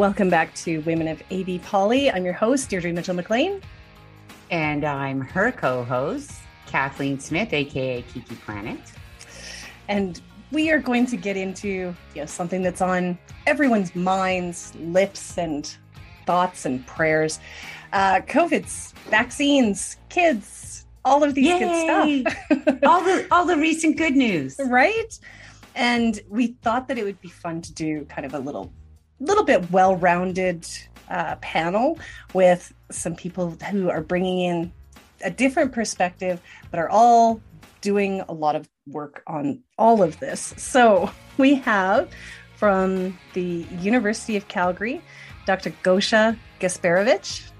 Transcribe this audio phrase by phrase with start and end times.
[0.00, 2.10] Welcome back to Women of AB Poly.
[2.10, 3.60] I'm your host, Deirdre Mitchell-MacLean.
[4.50, 6.32] And I'm her co host,
[6.64, 8.80] Kathleen Smith, aka Kiki Planet.
[9.88, 10.18] And
[10.52, 15.76] we are going to get into you know, something that's on everyone's minds, lips, and
[16.24, 17.38] thoughts and prayers.
[17.92, 21.58] Uh, COVID's, vaccines, kids, all of these Yay!
[21.58, 22.78] good stuff.
[22.86, 24.58] all the all the recent good news.
[24.64, 25.18] Right?
[25.74, 28.72] And we thought that it would be fun to do kind of a little
[29.20, 30.66] little bit well-rounded
[31.08, 31.98] uh, panel
[32.32, 34.72] with some people who are bringing in
[35.22, 36.40] a different perspective,
[36.70, 37.40] but are all
[37.80, 40.54] doing a lot of work on all of this.
[40.56, 42.10] So we have
[42.56, 45.00] from the University of Calgary,
[45.46, 45.70] Dr.
[45.82, 47.50] Gosia Gasperowich.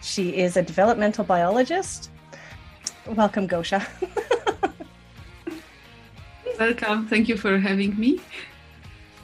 [0.00, 2.10] She is a developmental biologist.
[3.06, 3.86] Welcome, Gosia.
[6.58, 7.06] Welcome.
[7.06, 8.20] Thank you for having me.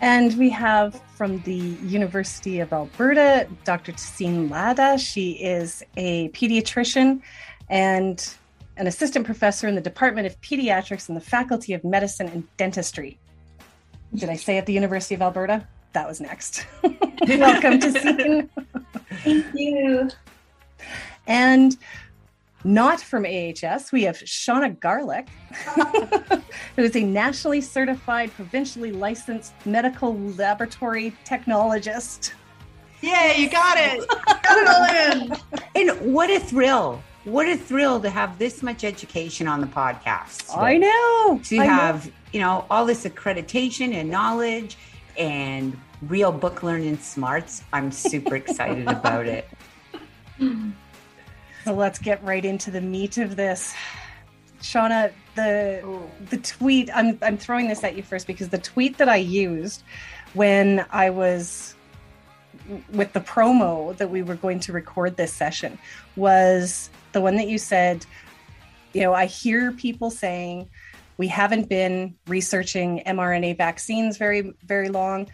[0.05, 3.93] And we have from the University of Alberta, Dr.
[3.93, 4.99] Tehseen Ladha.
[4.99, 7.23] She is a pediatrician
[7.71, 8.35] and
[8.77, 13.19] an assistant professor in the Department of Pediatrics in the Faculty of Medicine and Dentistry.
[14.15, 15.67] Did I say at the University of Alberta?
[15.95, 16.67] That was next.
[16.83, 18.51] Welcome Tehseen.
[19.23, 20.11] Thank you.
[21.27, 21.79] And
[22.65, 25.29] not from AHS, we have Shawna Gawreluck,
[26.77, 32.33] who is a nationally certified, provincially licensed medical laboratory technologist.
[33.03, 34.09] Yeah, you got it.
[34.09, 35.37] got it all in.
[35.77, 37.03] And what a thrill.
[37.25, 40.57] What a thrill to have this much education on the podcast.
[40.57, 41.41] I know.
[41.45, 42.13] To I have, know.
[42.33, 44.77] you know, all this accreditation and knowledge
[45.19, 47.63] and real book learning smarts.
[47.73, 49.49] I'm super excited about it.
[51.65, 53.75] So let's get right into the meat of this.
[54.61, 56.11] Shawna, the Ooh.
[56.31, 59.83] the tweet I'm I'm throwing this at you first because the tweet that I used
[60.35, 61.75] when I was
[62.93, 65.79] with the promo that we were going to record this session
[66.17, 68.07] was the one that you said,
[68.93, 70.69] you know, I hear people saying
[71.17, 75.29] we haven't been researching mRNA vaccines very very long,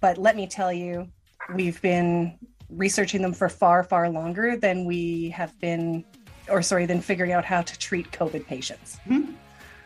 [0.00, 1.08] but let me tell you,
[1.54, 2.38] we've been
[2.76, 6.04] researching them for far, far longer than we have been,
[6.48, 8.98] or sorry, than figuring out how to treat COVID patients.
[9.08, 9.32] Mm-hmm.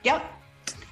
[0.04, 0.22] Yep.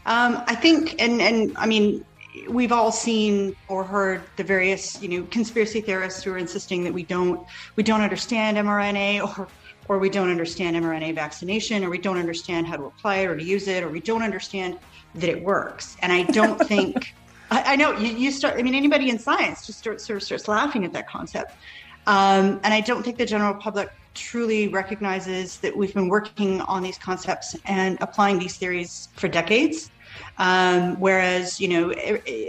[0.06, 2.04] Um, I think, and and I mean,
[2.48, 6.92] we've all seen or heard the various, you know, conspiracy theorists who are insisting that
[6.92, 7.46] we don't
[7.76, 9.48] we don't understand mRNA or
[9.88, 13.36] or we don't understand mRNA vaccination or we don't understand how to apply it or
[13.36, 14.78] to use it or we don't understand
[15.14, 15.96] that it works.
[16.02, 17.14] And I don't think
[17.50, 18.58] I, I, know you, you start.
[18.58, 21.52] I mean, anybody in science just starts sort of starts laughing at that concept,
[22.06, 26.82] um, and I don't think the general public truly recognizes that we've been working on
[26.82, 29.90] these concepts and applying these theories for decades.
[30.38, 31.92] Um, whereas, you know,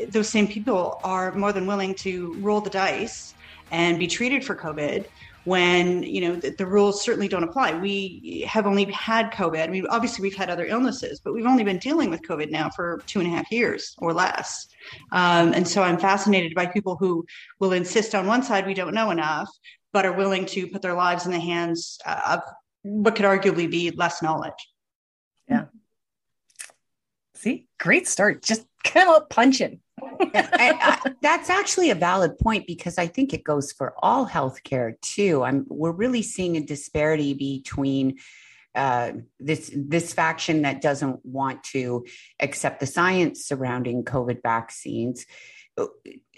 [0.10, 3.34] those same people are more than willing to roll the dice
[3.72, 5.06] and be treated for COVID
[5.48, 7.72] when you know the, the, rules certainly don't apply.
[7.72, 9.64] We have only had COVID.
[9.64, 12.70] I mean, obviously we've had other illnesses, but we've only been dealing with COVID now
[12.70, 14.68] for two and a half years or less.
[15.14, 17.26] Um, and so I'm fascinated by people who
[17.62, 19.48] will insist on one side we don't know enough,
[19.94, 22.42] but are willing to put their lives in the hands of
[22.82, 24.68] what could arguably be less knowledge.
[25.50, 25.66] Yeah.
[27.36, 28.44] See, great start.
[28.44, 29.80] Just come up punching.
[30.02, 35.00] I, I, that's actually a valid point because I think it goes for all healthcare
[35.02, 35.44] too.
[35.44, 38.18] I'm we're really seeing a disparity between
[38.76, 42.06] uh, this this faction that doesn't want to
[42.40, 45.26] accept the science surrounding COVID vaccines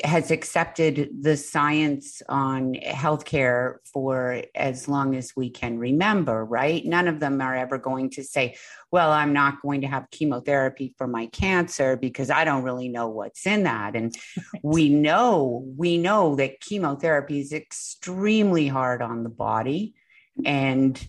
[0.03, 6.85] has accepted the science on healthcare for as long as we can remember, right?
[6.85, 8.55] None of them are ever going to say,
[8.91, 13.09] well, I'm not going to have chemotherapy for my cancer because I don't really know
[13.09, 13.95] what's in that.
[13.95, 14.15] And
[14.63, 19.95] we know, we know that chemotherapy is extremely hard on the body.
[20.45, 20.99] And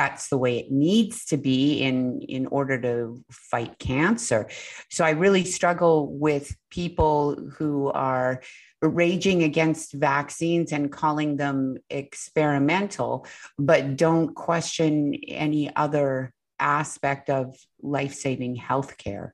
[0.00, 4.48] that's the way it needs to be in in order to fight cancer
[4.88, 8.40] so i really struggle with people who are
[8.80, 13.26] raging against vaccines and calling them experimental
[13.58, 19.32] but don't question any other aspect of life-saving healthcare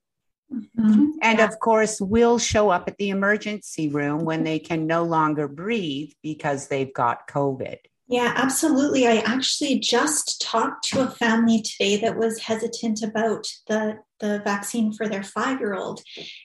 [0.53, 1.07] Mm-hmm.
[1.23, 1.45] And yeah.
[1.45, 6.13] of course, will show up at the emergency room when they can no longer breathe
[6.23, 7.79] because they've got COVID.
[8.09, 9.07] Yeah, absolutely.
[9.07, 14.93] I actually just talked to a family today that was hesitant about the, the vaccine
[14.93, 16.03] for their five year old.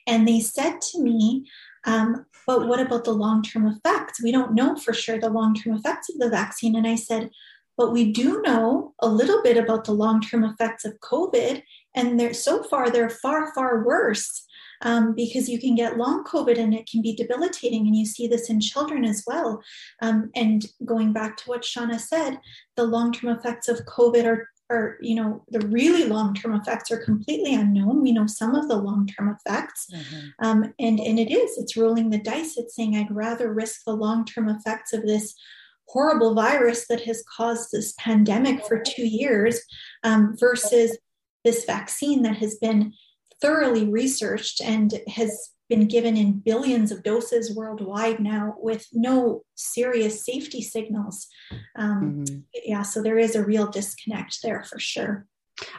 [0.07, 1.47] And they said to me,
[1.85, 4.21] um, but what about the long term effects?
[4.23, 6.75] We don't know for sure the long term effects of the vaccine.
[6.75, 7.29] And I said,
[7.77, 11.61] but we do know a little bit about the long term effects of COVID.
[11.95, 14.47] And they're so far, they're far, far worse
[14.81, 17.87] um, because you can get long COVID and it can be debilitating.
[17.87, 19.61] And you see this in children as well.
[20.01, 22.39] Um, and going back to what Shawna said,
[22.75, 27.03] the long term effects of COVID are are you know the really long-term effects are
[27.03, 30.27] completely unknown we know some of the long-term effects mm-hmm.
[30.39, 33.93] um, and and it is it's rolling the dice it's saying i'd rather risk the
[33.93, 35.35] long-term effects of this
[35.89, 39.59] horrible virus that has caused this pandemic for two years
[40.03, 40.97] um, versus
[41.43, 42.93] this vaccine that has been
[43.41, 50.25] thoroughly researched and has been given in billions of doses worldwide now with no serious
[50.25, 51.27] safety signals.
[51.75, 52.39] Um, mm-hmm.
[52.65, 55.25] Yeah, so there is a real disconnect there for sure.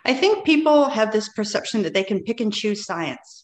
[0.04, 3.42] I think people have this perception that they can pick and choose science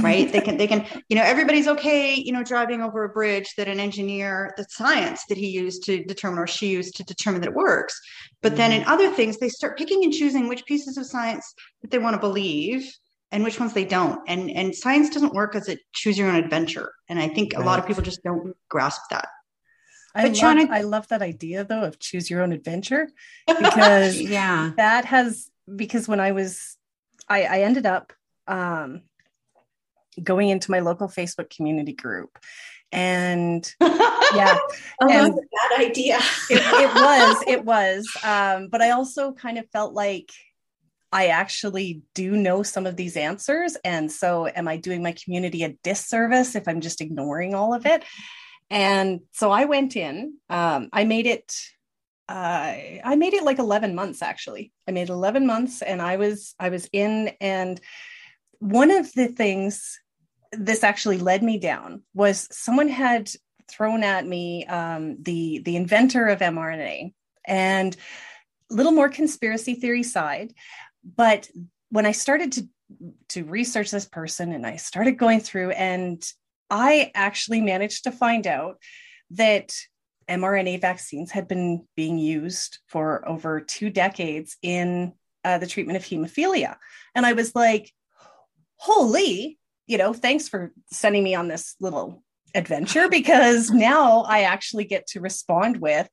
[0.00, 3.54] right they can they can you know everybody's okay you know driving over a bridge
[3.56, 7.40] that an engineer the science that he used to determine or she used to determine
[7.40, 8.00] that it works
[8.42, 8.90] but then in mm-hmm.
[8.90, 12.20] other things they start picking and choosing which pieces of science that they want to
[12.20, 12.92] believe
[13.32, 14.20] and which ones they don't.
[14.28, 16.92] And and science doesn't work as a choose your own adventure.
[17.08, 17.62] And i think right.
[17.62, 19.28] a lot of people just don't grasp that.
[20.14, 23.08] I but love, I love that idea though of choose your own adventure
[23.46, 24.72] because yeah.
[24.76, 26.76] that has because when I was
[27.28, 28.12] I, I ended up
[28.48, 29.02] um,
[30.22, 32.38] going into my local Facebook community group
[32.92, 34.58] and yeah.
[35.00, 36.18] And bad idea.
[36.50, 40.30] It, it was it was um, but I also kind of felt like
[41.12, 43.76] I actually do know some of these answers.
[43.84, 47.86] And so, am I doing my community a disservice if I'm just ignoring all of
[47.86, 48.04] it?
[48.70, 51.52] And so I went in, um, I made it.
[52.28, 54.70] Uh, I made it like 11 months actually.
[54.86, 57.80] I made 11 months and I was I was in and
[58.60, 59.98] one of the things
[60.52, 63.30] this actually led me down was someone had
[63.68, 67.12] thrown at me um, the the inventor of mRNA
[67.46, 67.96] and
[68.70, 70.52] a little more conspiracy theory side
[71.04, 71.48] but
[71.90, 72.68] when I started to
[73.28, 76.20] to research this person and I started going through and
[76.70, 78.78] I actually managed to find out
[79.30, 79.72] that
[80.28, 85.12] mRNA vaccines had been being used for over two decades in
[85.44, 86.76] uh, the treatment of hemophilia.
[87.14, 87.92] And I was like,
[88.76, 92.22] holy, you know, thanks for sending me on this little
[92.54, 96.08] adventure because now I actually get to respond with,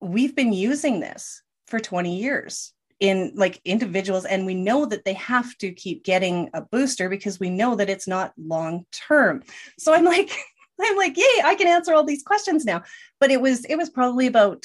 [0.00, 5.14] we've been using this for 20 years in like individuals and we know that they
[5.14, 9.42] have to keep getting a booster because we know that it's not long term.
[9.78, 10.30] So i'm like
[10.80, 12.82] i'm like yay i can answer all these questions now.
[13.20, 14.64] But it was it was probably about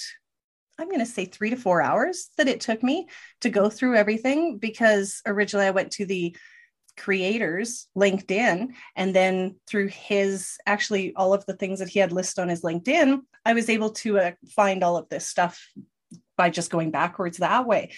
[0.80, 3.08] i'm going to say 3 to 4 hours that it took me
[3.42, 6.36] to go through everything because originally i went to the
[6.98, 12.42] creators linkedin and then through his actually all of the things that he had listed
[12.42, 15.66] on his linkedin i was able to uh, find all of this stuff
[16.40, 17.92] by just going backwards that way.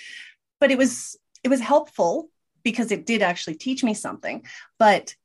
[0.59, 2.29] But it was it was helpful
[2.63, 4.43] because it did actually teach me something.
[4.79, 5.15] But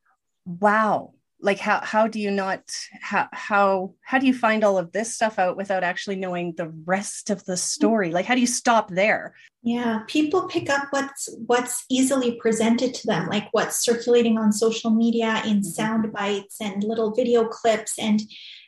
[0.45, 2.63] wow like how how do you not
[3.01, 6.69] how how how do you find all of this stuff out without actually knowing the
[6.85, 8.11] rest of the story?
[8.11, 9.35] Like how do you stop there?
[9.63, 14.91] Yeah people pick up what's what's easily presented to them like what's circulating on social
[14.91, 15.63] media in mm-hmm.
[15.63, 17.99] sound bites and little video clips.
[17.99, 18.21] And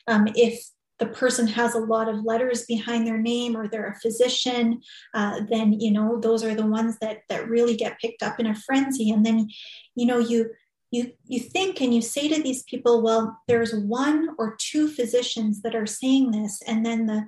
[0.07, 0.63] um, if
[0.99, 4.81] the person has a lot of letters behind their name or they're a physician
[5.15, 8.47] uh, then you know those are the ones that that really get picked up in
[8.47, 9.11] a frenzy.
[9.11, 9.49] And then
[9.95, 10.51] you know you
[10.91, 15.63] you you think and you say to these people well there's one or two physicians
[15.63, 17.27] that are saying this and then the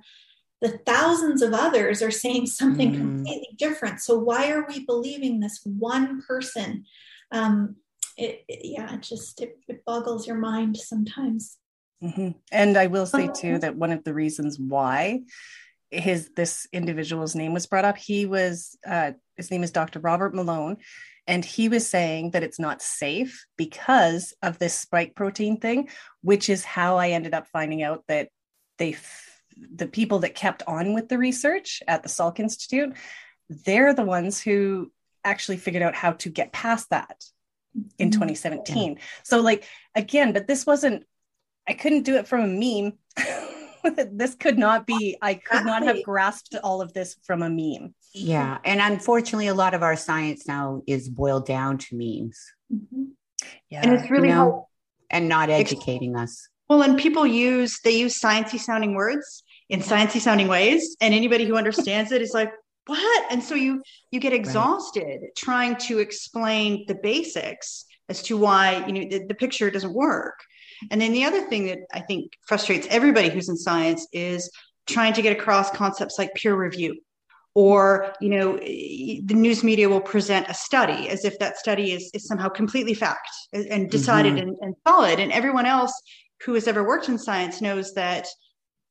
[0.60, 2.98] the thousands of others are saying something mm.
[2.98, 4.00] completely different.
[4.00, 6.84] So why are we believing this one person?
[7.32, 7.76] Um,
[8.16, 11.56] it, it, yeah it just it, it boggles your mind sometimes
[12.02, 12.30] Mm-hmm.
[12.50, 15.20] And I will say too that one of the reasons why
[15.90, 20.00] his this individual's name was brought up, he was uh, his name is Dr.
[20.00, 20.78] Robert Malone,
[21.26, 25.88] and he was saying that it's not safe because of this spike protein thing,
[26.22, 28.28] which is how I ended up finding out that
[28.78, 28.96] they
[29.56, 32.94] the people that kept on with the research at the Salk Institute,
[33.48, 34.90] they're the ones who
[35.24, 37.22] actually figured out how to get past that
[37.98, 38.20] in mm-hmm.
[38.20, 38.98] 2017.
[39.22, 39.64] So like
[39.94, 41.04] again, but this wasn't
[41.70, 42.98] I couldn't do it from a meme.
[44.12, 47.94] this could not be, I could not have grasped all of this from a meme.
[48.12, 48.58] Yeah.
[48.64, 52.36] And unfortunately, a lot of our science now is boiled down to memes.
[52.74, 53.04] Mm-hmm.
[53.68, 53.82] Yeah.
[53.84, 54.64] And it's really you know, hard.
[55.10, 56.48] And not educating us.
[56.68, 60.96] Well, and people use, they use sciencey sounding words in sciencey sounding ways.
[61.00, 62.50] And anybody who understands it is like,
[62.86, 63.26] what?
[63.30, 65.36] And so you, you get exhausted right.
[65.36, 70.34] trying to explain the basics as to why, you know, the, the picture doesn't work.
[70.90, 74.50] And then the other thing that I think frustrates everybody who's in science is
[74.86, 77.00] trying to get across concepts like peer review
[77.54, 82.10] or you know the news media will present a study as if that study is,
[82.14, 84.48] is somehow completely fact and decided mm-hmm.
[84.48, 85.18] and, and solid.
[85.18, 85.92] And everyone else
[86.44, 88.26] who has ever worked in science knows that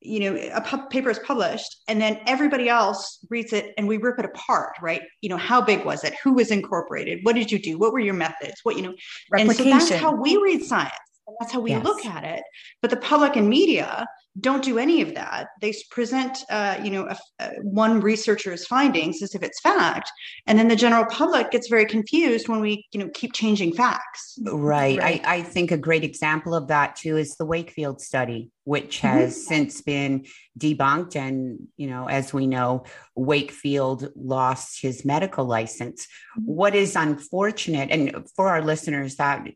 [0.01, 3.97] you know a pu- paper is published and then everybody else reads it and we
[3.97, 5.03] rip it apart right?
[5.21, 6.13] You know how big was it?
[6.23, 7.19] Who was incorporated?
[7.23, 7.77] What did you do?
[7.77, 8.59] What were your methods?
[8.63, 8.93] What you know
[9.37, 10.93] and so that's how we read science
[11.29, 11.83] and that's how we yes.
[11.83, 12.43] look at it
[12.81, 14.05] but the public and media
[14.39, 15.49] don't do any of that.
[15.61, 20.11] They present, uh, you know, a, a, one researcher's findings as if it's fact,
[20.45, 24.37] and then the general public gets very confused when we, you know, keep changing facts.
[24.43, 24.99] Right.
[24.99, 25.21] right.
[25.25, 29.07] I, I, think a great example of that too is the Wakefield study, which mm-hmm.
[29.07, 29.47] has mm-hmm.
[29.47, 30.25] since been
[30.57, 36.07] debunked, and you know, as we know, Wakefield lost his medical license.
[36.37, 36.51] Mm-hmm.
[36.51, 39.47] What is unfortunate, and for our listeners that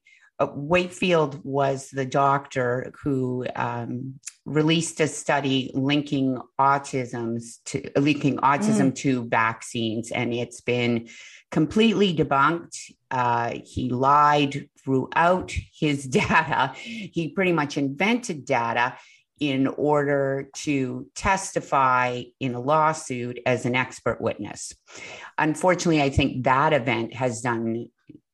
[0.44, 8.92] uh, Wakefield was the doctor who um, released a study linking autism's to linking autism
[8.92, 8.96] mm.
[8.96, 11.08] to vaccines, and it's been
[11.52, 12.92] completely debunked.
[13.12, 16.74] Uh, he lied throughout his data.
[16.76, 18.98] He pretty much invented data
[19.40, 24.74] in order to testify in a lawsuit as an expert witness.
[25.38, 27.88] Unfortunately, I think that event has done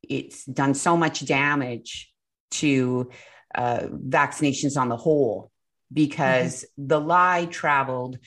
[0.10, 2.12] it's done so much damage
[2.52, 3.10] to
[3.56, 5.52] uh, vaccinations on the whole
[5.92, 6.88] because mm-hmm.
[6.88, 8.18] the lie traveled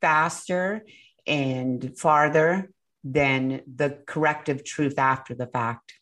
[0.00, 0.84] faster
[1.26, 2.70] and farther
[3.02, 5.94] than the corrective truth after the fact.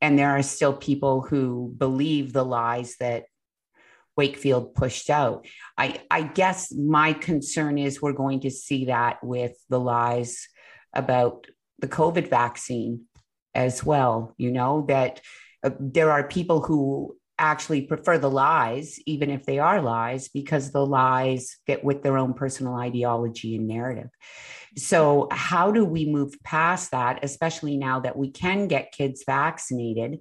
[0.00, 3.24] And there are still people who believe the lies that
[4.16, 5.46] Wakefield pushed out.
[5.76, 10.48] I, I guess my concern is we're going to see that with the lies
[10.92, 11.46] about
[11.78, 13.02] the COVID vaccine
[13.58, 15.20] as well, you know, that
[15.64, 20.70] uh, there are people who actually prefer the lies, even if they are lies, because
[20.70, 24.10] the lies fit with their own personal ideology and narrative.
[24.76, 30.20] So, how do we move past that, especially now that we can get kids vaccinated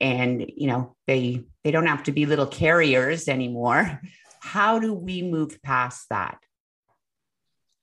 [0.00, 4.00] and you know they they don't have to be little carriers anymore
[4.40, 6.38] how do we move past that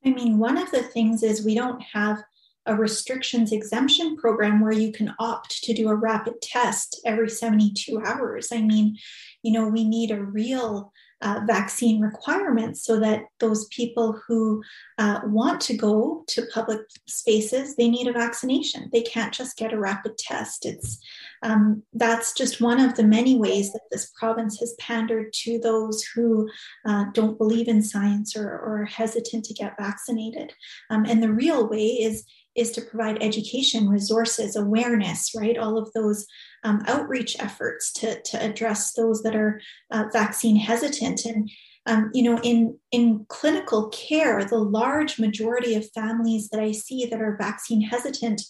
[0.05, 2.21] i mean one of the things is we don't have
[2.69, 7.99] a restrictions exemption program where you can opt to do a rapid test every 72
[8.05, 8.49] hours.
[8.53, 8.97] I mean,
[9.41, 14.63] you know, we need a real uh, vaccine requirements so that those people who
[14.97, 18.89] uh, want to go to public spaces they need a vaccination.
[18.93, 20.65] They can't just get a rapid test.
[20.65, 20.99] It's
[21.41, 26.03] um, that's just one of the many ways that this province has pandered to those
[26.03, 26.49] who
[26.85, 30.53] uh, don't believe in science or, or, are hesitant to get vaccinated.
[30.89, 32.25] Um, and the real way is
[32.59, 35.57] is to provide education, resources, awareness, right?
[35.57, 36.25] All of those
[36.63, 39.61] um, outreach efforts to, to address those that are
[39.91, 41.25] uh, vaccine hesitant.
[41.25, 41.49] And,
[41.85, 47.05] um, you know, in, in clinical care, the large majority of families that I see
[47.05, 48.41] that are vaccine hesitant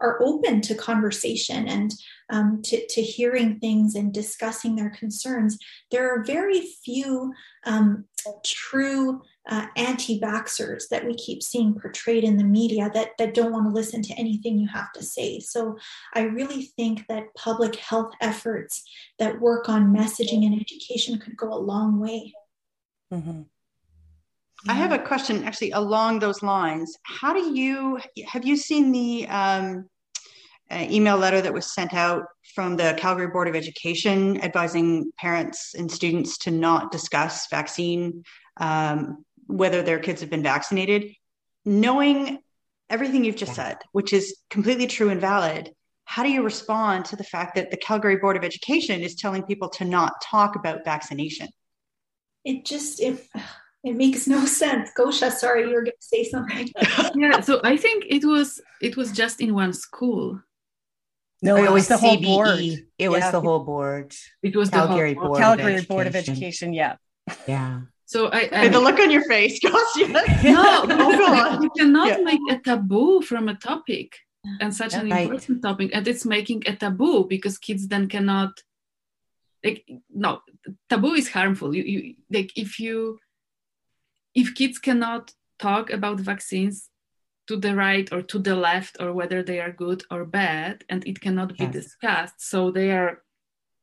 [0.00, 1.92] are open to conversation and
[2.30, 5.58] um, to, to hearing things and discussing their concerns.
[5.90, 7.32] There are very few
[7.66, 8.04] um,
[8.44, 13.66] true uh, anti-vaxxers that we keep seeing portrayed in the media that, that don't want
[13.66, 15.40] to listen to anything you have to say.
[15.40, 15.78] So
[16.14, 18.82] I really think that public health efforts
[19.18, 22.34] that work on messaging and education could go a long way.
[23.12, 23.42] Mm-hmm.
[24.68, 26.96] I have a question actually along those lines.
[27.04, 29.88] How do you have you seen the um,
[30.70, 32.24] uh, email letter that was sent out
[32.54, 38.24] from the Calgary Board of Education advising parents and students to not discuss vaccine,
[38.58, 41.12] um, whether their kids have been vaccinated?
[41.64, 42.38] Knowing
[42.88, 45.72] everything you've just said, which is completely true and valid,
[46.04, 49.42] how do you respond to the fact that the Calgary Board of Education is telling
[49.42, 51.48] people to not talk about vaccination?
[52.44, 53.26] It just, it,
[53.84, 54.90] it makes no sense.
[54.96, 56.70] Gosia, sorry, you were going to say something.
[57.14, 60.40] yeah, so I think it was it was just in one school.
[61.42, 62.24] No, it was uh, the CBE.
[62.24, 62.58] whole board.
[62.58, 63.08] It yeah.
[63.08, 64.14] was the whole board.
[64.42, 65.40] It was Calgary the whole board.
[65.40, 66.72] Calgary of Board of Education.
[66.72, 66.96] Yeah.
[67.46, 67.82] Yeah.
[68.08, 70.42] So I, I the look on your face, gosh, yes.
[70.42, 72.24] no, oh, you cannot yeah.
[72.24, 74.16] make a taboo from a topic
[74.62, 75.24] and such an right.
[75.24, 78.52] important topic, and it's making a taboo because kids then cannot.
[79.62, 80.40] Like no,
[80.88, 81.76] taboo is harmful.
[81.76, 83.18] You, you like if you
[84.34, 86.88] if kids cannot talk about vaccines
[87.46, 91.06] to the right or to the left or whether they are good or bad and
[91.06, 93.22] it cannot be discussed so they are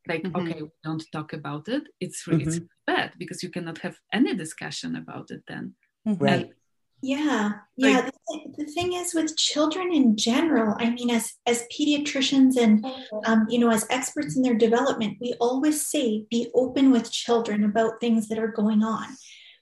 [0.08, 0.36] like mm-hmm.
[0.36, 2.42] okay we don't talk about it it's mm-hmm.
[2.42, 5.74] it's bad because you cannot have any discussion about it then
[6.08, 6.24] mm-hmm.
[6.24, 6.54] right and,
[7.02, 11.68] yeah yeah like, the, the, thing is with children in general i mean as as
[11.78, 12.86] pediatricians and
[13.26, 17.64] um, you know as experts in their development we always say be open with children
[17.64, 19.08] about things that are going on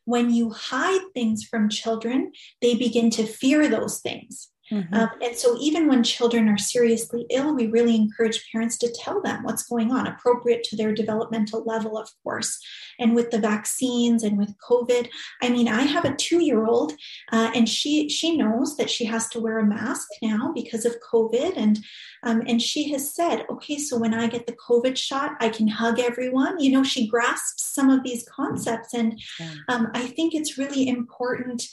[0.05, 4.49] when you hide things from children, they begin to fear those things.
[4.71, 4.93] Mm-hmm.
[4.93, 9.21] Um, and so, even when children are seriously ill, we really encourage parents to tell
[9.21, 12.59] them what's going on, appropriate to their developmental level, of course.
[12.97, 15.09] And with the vaccines and with COVID,
[15.41, 16.93] I mean, I have a two-year-old,
[17.31, 20.95] uh, and she she knows that she has to wear a mask now because of
[21.11, 21.79] COVID, and
[22.23, 25.67] um, and she has said, okay, so when I get the COVID shot, I can
[25.67, 26.59] hug everyone.
[26.61, 29.19] You know, she grasps some of these concepts, and
[29.67, 31.67] um, I think it's really important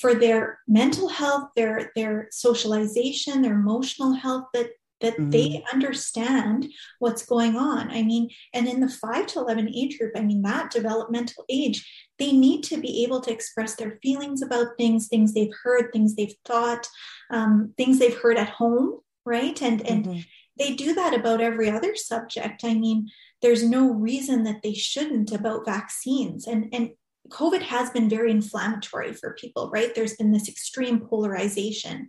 [0.00, 4.70] for their mental health, their their socialization, their emotional health, that
[5.00, 5.30] that mm-hmm.
[5.30, 6.68] they understand
[7.00, 7.90] what's going on.
[7.90, 11.86] I mean, and in the five to eleven age group, I mean that developmental age,
[12.18, 16.14] they need to be able to express their feelings about things, things they've heard, things
[16.14, 16.86] they've thought,
[17.30, 19.60] um, things they've heard at home, right?
[19.60, 20.20] And and mm-hmm.
[20.58, 22.64] they do that about every other subject.
[22.64, 23.08] I mean,
[23.42, 26.46] there's no reason that they shouldn't about vaccines.
[26.46, 26.90] And and
[27.32, 29.94] COVID has been very inflammatory for people, right?
[29.94, 32.08] There's been this extreme polarization.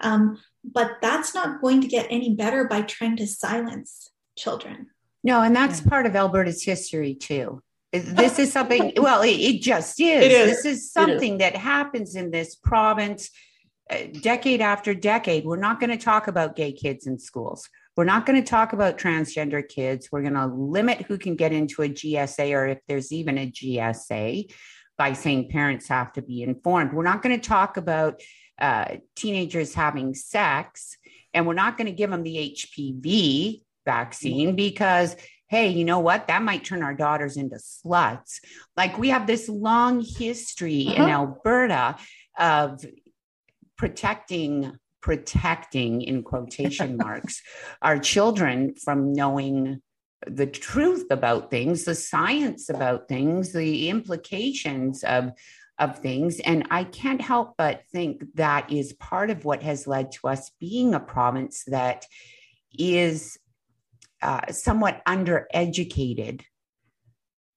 [0.00, 4.88] Um, but that's not going to get any better by trying to silence children.
[5.22, 7.62] No, and that's part of Alberta's history too.
[7.92, 10.24] This is something, well, it, it just is.
[10.24, 10.62] It is.
[10.62, 11.38] This is something is.
[11.40, 13.30] that happens in this province
[13.90, 15.44] uh, decade after decade.
[15.44, 17.68] We're not going to talk about gay kids in schools.
[18.00, 20.08] We're not going to talk about transgender kids.
[20.10, 23.50] We're going to limit who can get into a GSA or if there's even a
[23.50, 24.50] GSA
[24.96, 26.94] by saying parents have to be informed.
[26.94, 28.22] We're not going to talk about
[28.58, 30.96] uh, teenagers having sex
[31.34, 35.14] and we're not going to give them the HPV vaccine because
[35.48, 36.28] hey, you know what?
[36.28, 38.38] That might turn our daughters into sluts.
[38.78, 41.02] Like we have this long history uh-huh.
[41.02, 41.96] in Alberta
[42.38, 42.82] of
[43.76, 47.42] protecting protecting in quotation marks
[47.82, 49.80] our children from knowing
[50.26, 55.32] the truth about things the science about things the implications of
[55.78, 56.38] of things.
[56.40, 60.50] And i can't help but think that is part of what has led to us
[60.60, 62.06] being a province that
[62.78, 63.38] is
[64.22, 66.42] uh, somewhat undereducated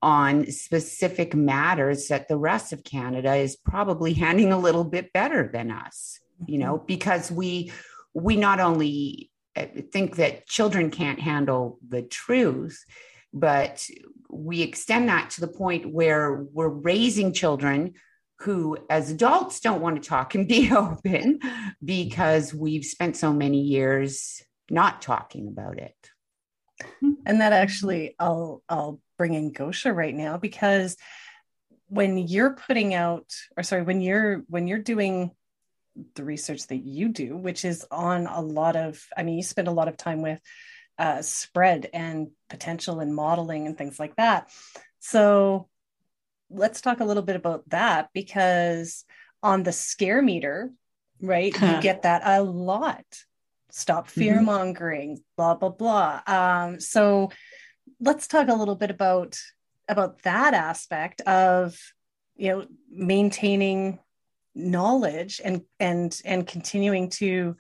[0.02, 5.50] on specific matters that the rest of canada is probably handling a little bit better
[5.52, 6.86] than us you know mm-hmm.
[6.86, 7.72] because we
[8.14, 12.84] we not only uh, think that children can't handle the truth
[13.34, 13.88] but
[14.30, 17.94] we extend that to the point where we're raising children
[18.40, 21.40] who as adults don't want to talk and be open
[21.84, 25.96] because we've spent so many years not talking about it
[27.26, 30.98] and that actually i'll i'll bring in gosia right now because
[31.88, 35.32] when you're putting out or sorry when you're when you're doing
[36.16, 39.68] the research that you do, which is on a lot of, I mean, you spend
[39.68, 40.42] a lot of time with
[40.98, 44.50] uh, spread and potential and modeling and things like that.
[45.00, 45.68] So
[46.50, 49.06] let's talk a little bit about that because
[49.42, 50.72] on the scare meter,
[51.22, 53.06] right, you get that a lot.
[53.72, 55.22] Stop fear mongering, mm-hmm.
[55.36, 56.22] blah, blah, blah.
[56.28, 57.32] Um, so
[58.00, 59.38] let's talk a little bit about
[59.90, 61.78] about that aspect of
[62.36, 64.00] you know maintaining
[64.56, 67.56] knowledge and and and continuing to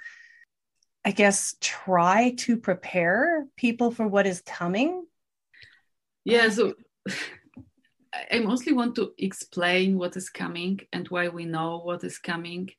[1.04, 5.04] i guess try to prepare people for what is coming
[6.24, 6.74] yeah so
[8.32, 12.70] i mostly want to explain what is coming and why we know what is coming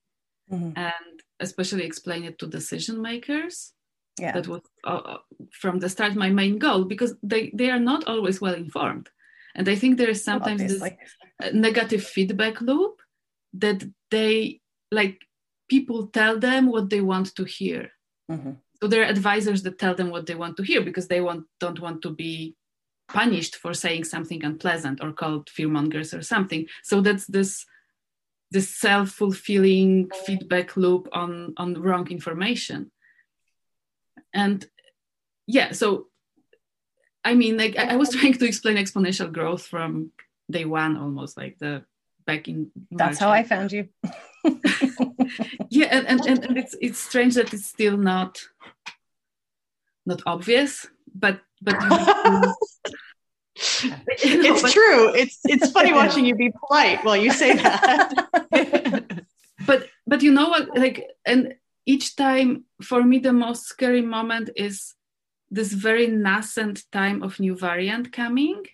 [0.50, 0.70] mm-hmm.
[0.76, 3.72] and especially explain it to decision makers
[4.20, 5.18] yeah that was uh, uh,
[5.50, 9.10] from the start my main goal because they they are not always well informed
[9.56, 10.96] and i think there is sometimes Obviously.
[11.40, 12.93] this negative feedback loop
[13.54, 15.20] that they like
[15.68, 17.90] people tell them what they want to hear.
[18.30, 18.52] Mm-hmm.
[18.80, 21.44] so there are advisors that tell them what they want to hear because they want
[21.60, 22.56] don't want to be
[23.06, 26.66] punished for saying something unpleasant or called fearmongers or something.
[26.82, 27.66] So that's this
[28.50, 32.90] this self-fulfilling feedback loop on on wrong information.
[34.32, 34.66] And
[35.46, 36.06] yeah so
[37.24, 40.10] i mean like i, I was trying to explain exponential growth from
[40.50, 41.84] day one almost like the
[42.26, 42.98] back in March.
[42.98, 43.88] That's how I found you.
[45.70, 48.40] yeah, and, and, and it's it's strange that it's still not
[50.06, 51.76] not obvious, but but
[53.56, 55.14] it's but, true.
[55.14, 59.24] It's it's funny watching you be polite while you say that.
[59.66, 60.76] but but you know what?
[60.76, 61.54] Like, and
[61.86, 64.94] each time for me, the most scary moment is
[65.50, 68.64] this very nascent time of new variant coming,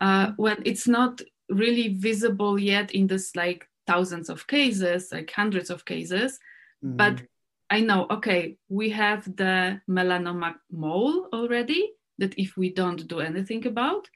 [0.00, 5.70] uh, when it's not really visible yet in this like thousands of cases, like hundreds
[5.70, 6.38] of cases.
[6.84, 6.96] Mm-hmm.
[6.96, 7.22] But
[7.70, 13.66] I know, okay, we have the melanoma mole already that if we don't do anything
[13.66, 14.08] about,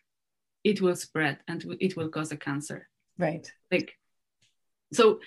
[0.65, 2.89] it will spread and it will cause a cancer.
[3.19, 3.51] Right.
[3.71, 3.97] Like,
[4.93, 5.21] so,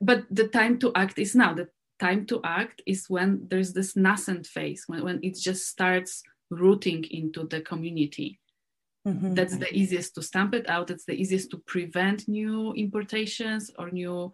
[0.00, 1.54] but the time to act is now.
[1.54, 6.22] The time to act is when there's this nascent phase, when, when it just starts
[6.50, 8.40] rooting into the community.
[9.10, 9.34] Mm-hmm.
[9.34, 10.90] That's the easiest to stamp it out.
[10.90, 14.32] It's the easiest to prevent new importations or new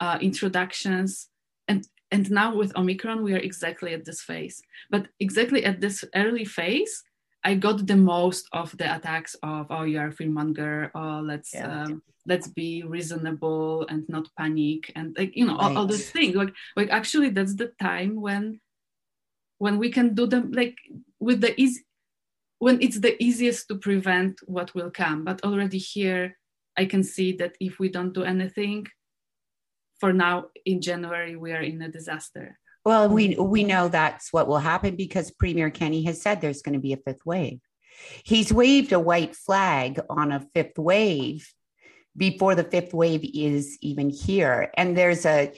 [0.00, 1.28] uh, introductions.
[1.68, 4.62] And and now with Omicron, we are exactly at this phase.
[4.90, 7.02] But exactly at this early phase,
[7.44, 11.82] I got the most of the attacks of oh you are fearmonger, oh let's yeah.
[11.82, 15.70] um, let's be reasonable and not panic and like you know right.
[15.70, 16.34] all, all those things.
[16.34, 18.60] Like like actually that's the time when
[19.58, 20.76] when we can do them like
[21.20, 21.82] with the easy
[22.58, 25.24] when it's the easiest to prevent what will come.
[25.24, 26.36] But already here
[26.76, 28.86] I can see that if we don't do anything,
[30.00, 32.58] for now in January we are in a disaster.
[32.84, 36.74] Well, we we know that's what will happen because Premier Kenney has said there's going
[36.74, 37.60] to be a fifth wave.
[38.24, 41.50] He's waved a white flag on a fifth wave
[42.16, 45.52] before the fifth wave is even here, and there's a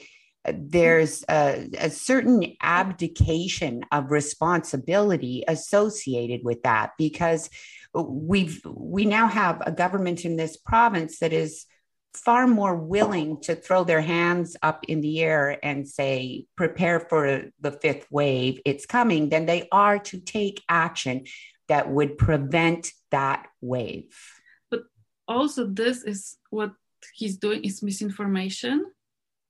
[0.57, 7.49] there's a, a certain abdication of responsibility associated with that because
[7.93, 11.65] we've we now have a government in this province that is
[12.13, 17.43] far more willing to throw their hands up in the air and say, prepare for
[17.59, 21.25] the fifth wave, it's coming, than they are to take action
[21.67, 24.15] that would prevent that wave.
[24.71, 24.81] But
[25.27, 26.73] also, this is what
[27.13, 28.85] he's doing is misinformation.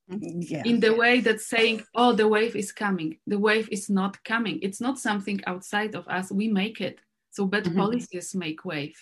[0.09, 0.63] Yeah.
[0.65, 3.19] In the way that saying, oh, the wave is coming.
[3.27, 4.59] The wave is not coming.
[4.61, 6.31] It's not something outside of us.
[6.31, 6.99] We make it.
[7.31, 7.77] So bad mm-hmm.
[7.77, 8.99] policies make wave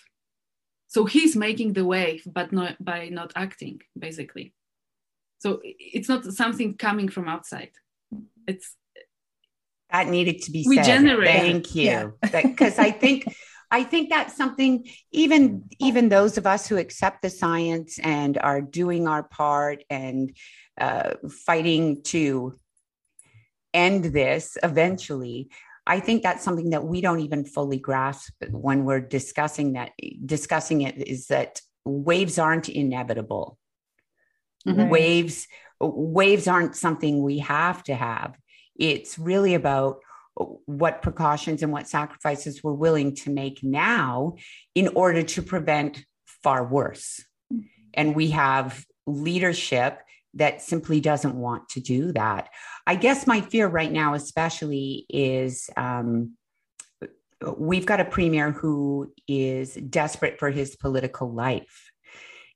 [0.88, 4.52] so he's making the wave but not by not acting basically
[5.38, 7.70] so it's not something coming from outside
[8.46, 8.74] it's
[9.90, 10.84] that needed to be we said.
[10.84, 12.84] generate thank you because yeah.
[12.84, 13.24] i think
[13.70, 18.60] i think that's something even even those of us who accept the science and are
[18.60, 20.36] doing our part and
[20.80, 22.54] uh, fighting to
[23.74, 25.48] end this eventually
[25.88, 29.92] I think that's something that we don't even fully grasp when we're discussing that
[30.24, 33.58] discussing it is that waves aren't inevitable.
[34.66, 34.90] Mm-hmm.
[34.90, 35.48] Waves
[35.80, 38.36] waves aren't something we have to have.
[38.76, 40.00] It's really about
[40.66, 44.36] what precautions and what sacrifices we're willing to make now
[44.74, 46.04] in order to prevent
[46.42, 47.24] far worse.
[47.94, 50.00] And we have leadership
[50.34, 52.50] that simply doesn't want to do that.
[52.86, 56.34] I guess my fear right now, especially, is um,
[57.56, 61.90] we've got a premier who is desperate for his political life.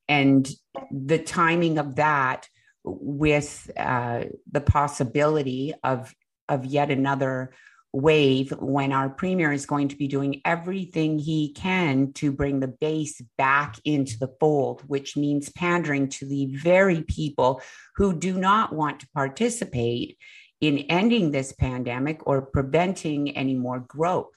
[0.09, 0.49] And
[0.91, 2.49] the timing of that
[2.85, 6.15] with uh, the possibility of,
[6.49, 7.53] of yet another
[7.93, 12.69] wave when our premier is going to be doing everything he can to bring the
[12.69, 17.61] base back into the fold, which means pandering to the very people
[17.97, 20.17] who do not want to participate
[20.61, 24.29] in ending this pandemic or preventing any more growth.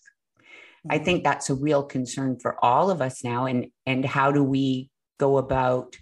[0.89, 1.24] I think mm-hmm.
[1.24, 3.46] that's a real concern for all of us now.
[3.46, 5.96] And, and how do we go about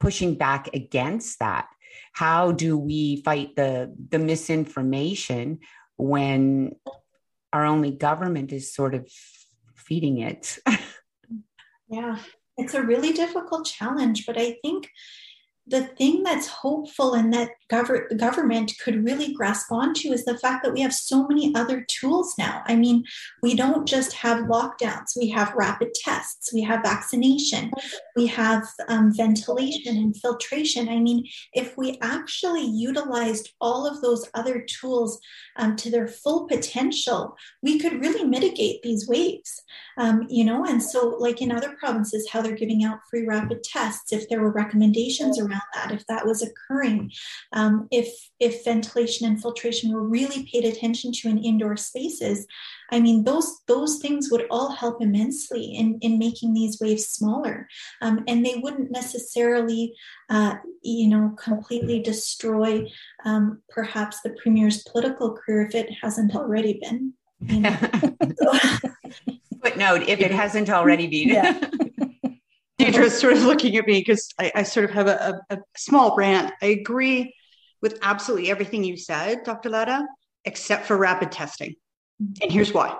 [0.00, 1.66] pushing back against that?
[2.12, 5.60] How do we fight the, the misinformation
[5.96, 6.76] when
[7.52, 9.08] our only government is sort of
[9.76, 10.58] feeding it.
[11.88, 12.18] yeah,
[12.56, 14.90] it's a really difficult challenge, but I think
[15.66, 20.62] the thing that's hopeful and that gov- government could really grasp onto is the fact
[20.62, 22.62] that we have so many other tools now.
[22.66, 23.04] I mean,
[23.42, 27.70] we don't just have lockdowns, we have rapid tests, we have vaccination,
[28.14, 30.88] we have um, ventilation and filtration.
[30.88, 35.18] I mean, if we actually utilized all of those other tools
[35.56, 39.62] um, to their full potential, we could really mitigate these waves.
[39.96, 43.62] Um, you know, and so like in other provinces, how they're giving out free rapid
[43.62, 47.10] tests, if there were recommendations around that, if that was occurring,
[47.52, 48.08] um, if
[48.40, 52.46] if ventilation and filtration were really paid attention to in indoor spaces,
[52.90, 57.68] I mean, those those things would all help immensely in in making these waves smaller,
[58.02, 59.94] um, and they wouldn't necessarily,
[60.30, 62.86] uh, you know, completely destroy
[63.24, 67.14] um, perhaps the premier's political career if it hasn't already been.
[67.40, 67.76] You know?
[69.62, 71.28] Footnote: If it hasn't already been.
[71.28, 71.60] Yeah.
[72.78, 75.58] Deirdre's sort of looking at me because I, I, sort of have a, a, a,
[75.76, 76.52] small rant.
[76.60, 77.34] I agree
[77.80, 79.70] with absolutely everything you said, Dr.
[79.70, 80.04] Ladha,
[80.44, 81.74] except for rapid testing.
[82.42, 82.96] And here's why.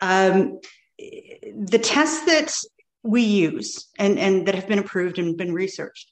[0.00, 0.60] Um,
[0.98, 2.54] the tests that
[3.02, 6.10] we use and, and that have been approved and been researched,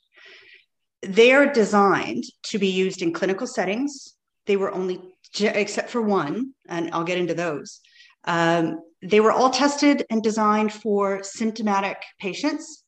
[1.02, 4.14] they are designed to be used in clinical settings.
[4.46, 5.00] They were only,
[5.40, 7.80] except for one, and I'll get into those.
[8.26, 12.84] Um, they were all tested and designed for symptomatic patients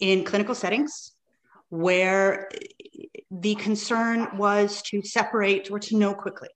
[0.00, 1.12] in clinical settings
[1.68, 2.48] where
[3.30, 6.48] the concern was to separate or to know quickly.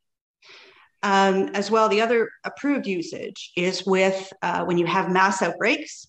[1.02, 6.06] Um, as well, the other approved usage is with uh, when you have mass outbreaks,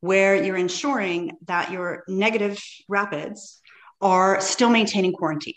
[0.00, 3.60] where you're ensuring that your negative rapids
[4.00, 5.54] are still maintaining quarantine.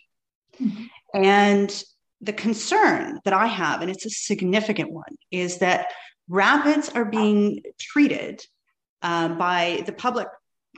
[0.60, 0.86] Mm-hmm.
[1.14, 1.84] And
[2.22, 5.88] the concern that I have, and it's a significant one, is that
[6.30, 8.42] rapids are being treated
[9.02, 10.28] uh, by the public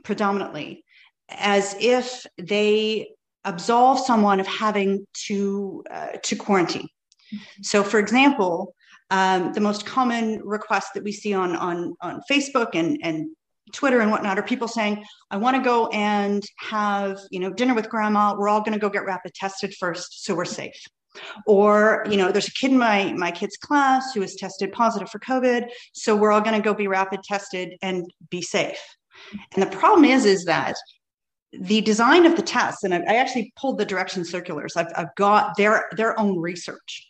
[0.03, 0.83] predominantly
[1.29, 3.09] as if they
[3.45, 6.87] absolve someone of having to uh, to quarantine.
[7.33, 7.63] Mm-hmm.
[7.63, 8.73] So, for example,
[9.09, 13.27] um, the most common request that we see on on on Facebook and and
[13.73, 17.73] Twitter and whatnot are people saying, "I want to go and have you know dinner
[17.73, 18.35] with grandma.
[18.37, 20.81] We're all going to go get rapid tested first, so we're safe."
[21.45, 25.09] Or you know, there's a kid in my my kid's class who was tested positive
[25.09, 28.79] for COVID, so we're all going to go be rapid tested and be safe.
[29.53, 30.75] And the problem is, is that
[31.51, 34.75] the design of the tests, and I, I actually pulled the direction circulars.
[34.75, 37.07] I've, I've got their their own research.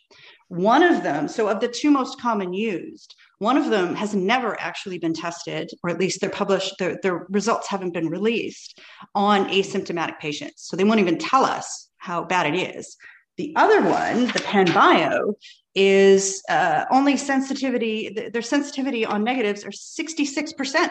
[0.48, 4.60] One of them, so of the two most common used, one of them has never
[4.60, 8.78] actually been tested, or at least they're published, their, their results haven't been released
[9.14, 10.66] on asymptomatic patients.
[10.68, 12.96] So they won't even tell us how bad it is.
[13.36, 15.34] The other one, the PanBio,
[15.74, 20.90] is uh, only sensitivity, their sensitivity on negatives are 66%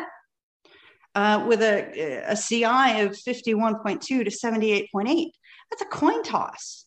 [1.15, 5.32] uh, with a, a CI of 51.2 to 78.8.
[5.69, 6.86] That's a coin toss.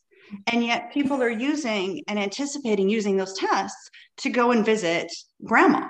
[0.49, 5.11] And yet people are using and anticipating using those tests to go and visit
[5.45, 5.89] grandma.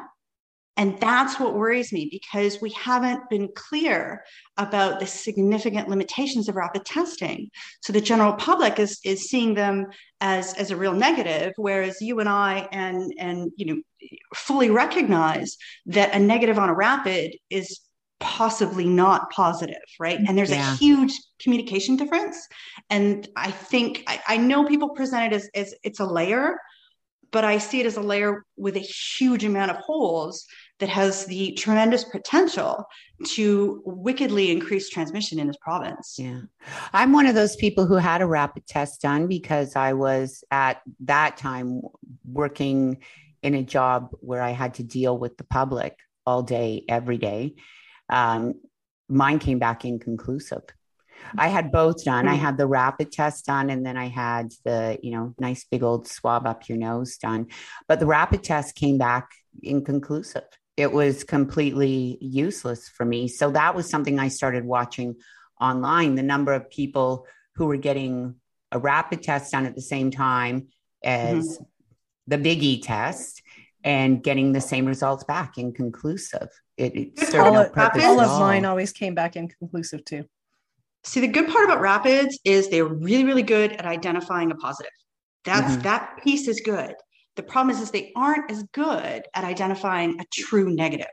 [0.77, 4.23] And that's what worries me because we haven't been clear
[4.59, 7.51] about the significant limitations of rapid testing.
[7.81, 9.87] So the general public is, is seeing them
[10.21, 13.83] as, as a real negative, whereas you and I and, and you know
[14.35, 17.81] fully recognize that a negative on a rapid is
[18.19, 20.73] possibly not positive right and there's yeah.
[20.73, 22.49] a huge communication difference
[22.89, 26.59] and i think I, I, know people present it as, as it's a layer
[27.31, 30.47] but i see it as a layer with a huge amount of holes
[30.79, 32.85] that has the tremendous potential
[33.25, 36.41] to wickedly increase transmission in this province yeah
[36.93, 40.83] i'm one of those people who had a rapid test done because i was at
[41.01, 41.81] that time
[42.25, 42.99] working
[43.43, 47.55] in a job where i had to deal with the public all day every day
[48.09, 48.55] um,
[49.09, 50.63] mine came back inconclusive.
[51.37, 52.29] I had both done.
[52.29, 52.43] I hmm.
[52.43, 56.07] had the rapid test done, and then I had the, you know, nice big old
[56.07, 57.47] swab up your nose done.
[57.89, 59.31] But the rapid test came back
[59.63, 60.45] inconclusive.
[60.77, 63.29] It was completely useless for me.
[63.29, 65.17] So that was something I started watching
[65.61, 66.15] online.
[66.15, 68.37] The number of people who were getting
[68.73, 70.69] a rapid test done at the same time
[71.03, 71.65] as mm-hmm.
[72.27, 73.43] the biggie test
[73.85, 76.49] and getting the same results back inconclusive.
[76.77, 80.25] It, it served all, no purpose all of mine always came back inconclusive too.
[81.05, 84.91] See, the good part about rapids is they're really, really good at identifying a positive.
[85.45, 85.83] That's mm-hmm.
[85.83, 86.95] that piece is good.
[87.37, 91.07] The problem is, is they aren't as good at identifying a true negative.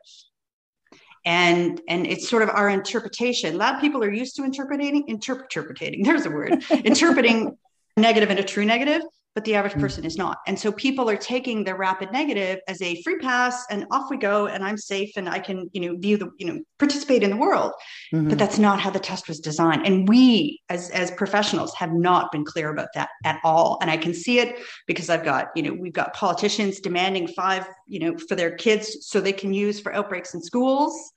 [1.26, 3.58] And and it's sort of our interpretation.
[3.58, 6.04] Lab people are used to interpreting, interpreting.
[6.04, 7.58] There's a word, interpreting
[7.98, 9.04] negative into true negative
[9.36, 9.80] but the average mm.
[9.80, 10.39] person is not.
[10.46, 14.17] And so people are taking their rapid negative as a free pass and off we
[14.17, 17.32] go and I'm safe and I can, you know, view the, you know, participate in
[17.32, 17.72] the world.
[18.13, 18.30] Mm-hmm.
[18.30, 19.86] But that's not how the test was designed.
[19.86, 23.80] And we as as professionals have not been clear about that at all.
[23.82, 27.65] And I can see it because I've got, you know, we've got politicians demanding five,
[27.88, 31.12] you know, for their kids so they can use for outbreaks in schools.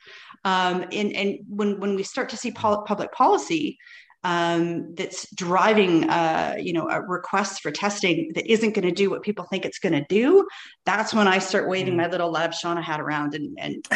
[0.44, 3.79] Um, and, and when when we start to see pol- public policy
[4.24, 9.11] um, that's driving, uh, you know, a request for testing that isn't going to do
[9.11, 10.46] what people think it's going to do,
[10.85, 11.98] that's when I start waving mm.
[11.98, 13.87] my little Lab Shawna hat around and, and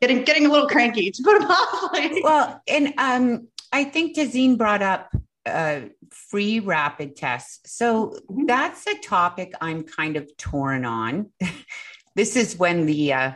[0.00, 2.22] getting getting a little cranky to put it mildly.
[2.22, 5.10] Well, and um, I think Tehseen brought up
[5.46, 7.60] uh, free rapid tests.
[7.76, 8.46] So mm-hmm.
[8.46, 11.30] that's a topic I'm kind of torn on.
[12.14, 13.32] this is when the uh,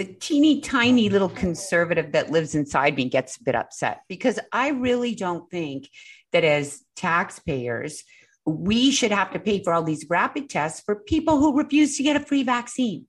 [0.00, 4.68] the teeny tiny little conservative that lives inside me gets a bit upset because I
[4.68, 5.90] really don't think
[6.32, 8.02] that as taxpayers,
[8.46, 12.02] we should have to pay for all these rapid tests for people who refuse to
[12.02, 13.08] get a free vaccine.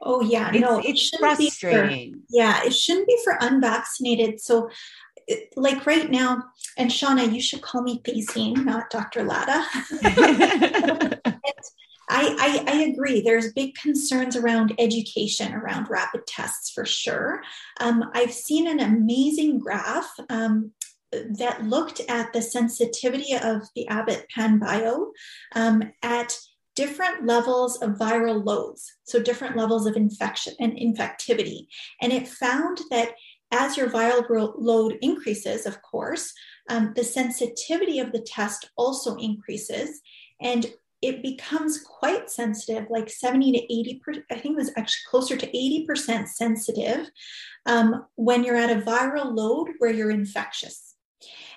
[0.00, 2.14] Oh yeah, it's, no, it's frustrating.
[2.14, 4.40] For, yeah, it shouldn't be for unvaccinated.
[4.40, 4.70] So,
[5.56, 6.42] like right now,
[6.78, 9.26] and Shawna, you should call me Tehseen, not Dr.
[9.26, 9.62] Ladha.
[12.10, 13.20] I, I, I, agree.
[13.20, 17.40] There's big concerns around education around rapid tests for sure.
[17.78, 20.72] Um, I've seen an amazing graph um,
[21.12, 25.10] that looked at the sensitivity of the Abbott PanBio
[25.54, 26.36] um, at
[26.74, 31.66] different levels of viral loads, so different levels of infection and infectivity.
[32.00, 33.10] And it found that
[33.52, 36.32] as your viral load increases, of course,
[36.68, 40.00] um, the sensitivity of the test also increases.
[40.40, 45.02] And it becomes quite sensitive, like 70 to 80 percent, I think it was actually
[45.10, 47.10] closer to 80% sensitive
[47.66, 50.94] um, when you're at a viral load where you're infectious.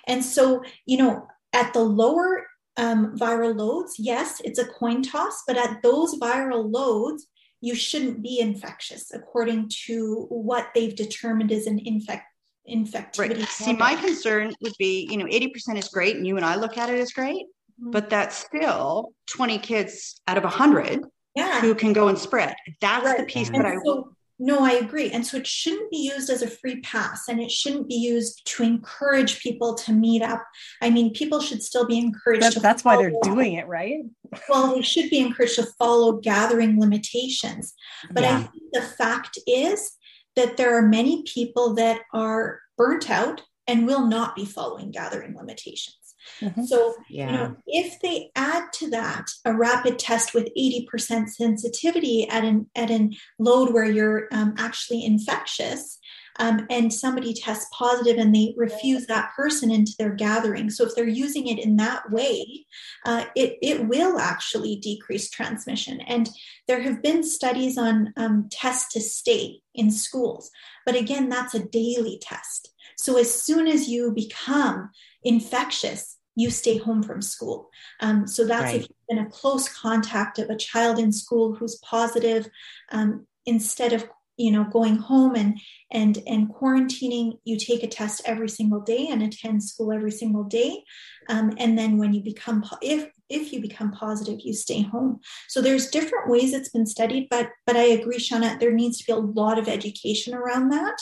[0.08, 2.45] And so, you know, at the lower
[2.77, 7.27] um, viral loads, yes, it's a coin toss, but at those viral loads,
[7.62, 12.25] you shouldn't be infectious according to what they've determined is an infect
[12.69, 13.39] infectivity.
[13.39, 13.47] Right.
[13.49, 16.77] See, my concern would be, you know, 80% is great, and you and I look
[16.77, 17.45] at it as great.
[17.81, 17.91] Mm-hmm.
[17.91, 21.03] but that's still 20 kids out of 100
[21.36, 21.59] yeah.
[21.59, 22.55] who can go and spread.
[22.81, 23.17] That's right.
[23.17, 25.09] the piece and that so, I no, I agree.
[25.12, 28.41] And so it shouldn't be used as a free pass and it shouldn't be used
[28.45, 30.43] to encourage people to meet up.
[30.81, 32.62] I mean, people should still be encouraged.
[32.62, 33.99] that's why they're doing it, right?
[34.49, 37.73] Well, they should be encouraged to follow gathering limitations.
[38.12, 38.38] But yeah.
[38.38, 39.91] I think the fact is
[40.36, 45.38] that there are many people that are burnt out and will not be following gathering
[45.38, 46.02] limitations.
[46.41, 46.63] Mm-hmm.
[46.63, 47.25] So, yeah.
[47.25, 52.69] you know, if they add to that a rapid test with 80% sensitivity at an
[52.75, 55.99] at an load where you're um, actually infectious,
[56.39, 60.69] um, and somebody tests positive and they refuse that person into their gathering.
[60.69, 62.65] So if they're using it in that way,
[63.05, 66.01] uh, it, it will actually decrease transmission.
[66.01, 66.29] And
[66.67, 70.49] there have been studies on um, test to stay in schools.
[70.86, 72.73] But again, that's a daily test.
[72.97, 74.89] So as soon as you become
[75.23, 77.69] infectious, you stay home from school.
[77.99, 78.75] Um, so that's right.
[78.75, 82.47] if you've been a close contact of a child in school who's positive,
[82.91, 85.59] um, instead of you know going home and
[85.91, 90.43] and and quarantining you take a test every single day and attend school every single
[90.43, 90.83] day
[91.29, 95.61] um, and then when you become if if you become positive you stay home so
[95.61, 99.13] there's different ways it's been studied but but i agree shawna there needs to be
[99.13, 100.97] a lot of education around that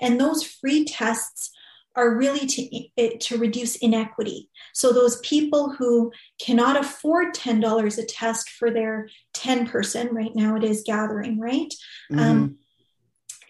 [0.00, 1.50] and those free tests
[1.94, 4.50] are really to, eh, to reduce inequity.
[4.72, 10.56] So those people who cannot afford $10 a test for their 10 person, right now
[10.56, 11.72] it is gathering, right?
[12.10, 12.18] Mm-hmm.
[12.18, 12.58] Um,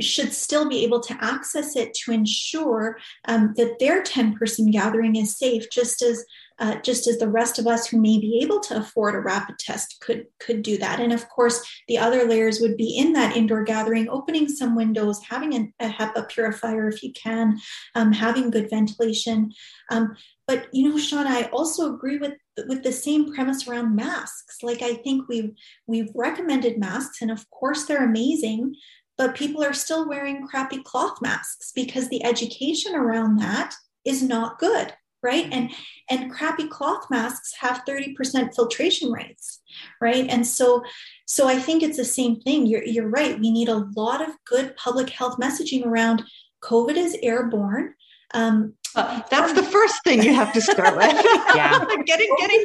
[0.01, 5.17] should still be able to access it to ensure um, that their 10 person gathering
[5.17, 6.25] is safe, just as
[6.63, 9.59] uh, just as the rest of us who may be able to afford a rapid
[9.59, 11.01] test could could do that.
[11.01, 15.21] And of course, the other layers would be in that indoor gathering, opening some windows,
[15.29, 17.59] having a, a HEPA purifier if you can,
[17.97, 19.51] um, having good ventilation.
[19.91, 22.35] Um, but you know, Sean, I also agree with
[22.69, 24.59] with the same premise around masks.
[24.63, 25.51] Like I think we've
[25.89, 28.77] we've recommended masks, and of course they're amazing
[29.19, 33.75] but people are still wearing crappy cloth masks because the education around that
[34.07, 35.71] is not good right and
[36.11, 39.61] and crappy cloth masks have 30% filtration rates
[40.01, 40.83] right and so
[41.27, 44.35] so i think it's the same thing you're, you're right we need a lot of
[44.45, 46.23] good public health messaging around
[46.63, 47.95] covid is airborne
[48.35, 51.13] um, uh, that's the first thing you have to start with.
[51.55, 52.65] yeah, getting getting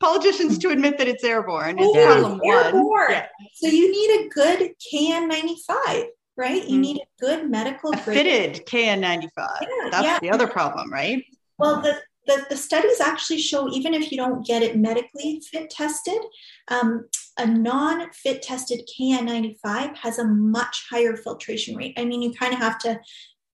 [0.00, 2.86] politicians to admit that it's airborne is oh, problem airborne.
[2.86, 3.10] one.
[3.10, 3.26] Yeah.
[3.52, 6.66] So you need a good KN95 right?
[6.68, 6.80] You mm.
[6.80, 9.30] need a good medical a fitted KN95.
[9.36, 10.18] Yeah, That's yeah.
[10.20, 11.22] the other problem, right?
[11.62, 15.70] Well, the, the, the, studies actually show even if you don't get it medically fit
[15.70, 16.18] tested,
[16.66, 17.06] um,
[17.38, 21.94] a non fit tested KN95 has a much higher filtration rate.
[21.96, 22.98] I mean, you kind of have to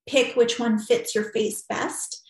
[0.06, 2.24] pick which one fits your face best.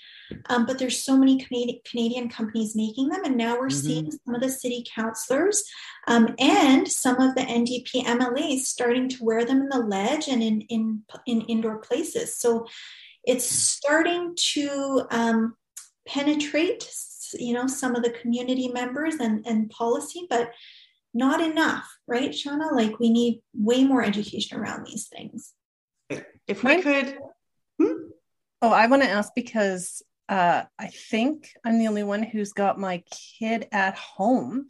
[0.50, 3.86] Um, but there's so many Canadian, companies making them, and now we're mm-hmm.
[3.86, 5.62] seeing some of the city councilors
[6.06, 10.42] um, and some of the NDP MLAs starting to wear them in the ledge and
[10.42, 12.36] in in, in indoor places.
[12.36, 12.66] So
[13.24, 15.54] it's starting to um,
[16.08, 16.90] penetrate,
[17.34, 20.50] you know, some of the community members and, and policy, but
[21.14, 22.72] not enough, right, Shawna?
[22.72, 25.52] Like we need way more education around these things.
[26.46, 27.18] If we could.
[27.80, 27.92] Hmm?
[28.62, 32.78] Oh, I want to ask because uh, I think I'm the only one who's got
[32.78, 33.02] my
[33.38, 34.68] kid at home.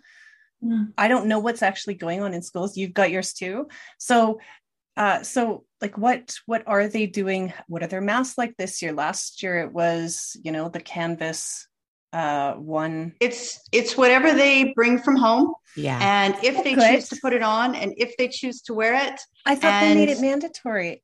[0.62, 0.92] Mm.
[0.98, 2.76] I don't know what's actually going on in schools.
[2.76, 3.68] You've got yours too.
[3.98, 4.40] So
[4.98, 7.52] uh, so like what what are they doing?
[7.68, 8.92] What are their masks like this year?
[8.92, 11.68] Last year it was, you know, the canvas
[12.14, 16.90] uh one it's it's whatever they bring from home yeah and if they Good.
[16.90, 19.94] choose to put it on and if they choose to wear it i thought they
[19.94, 21.02] made it mandatory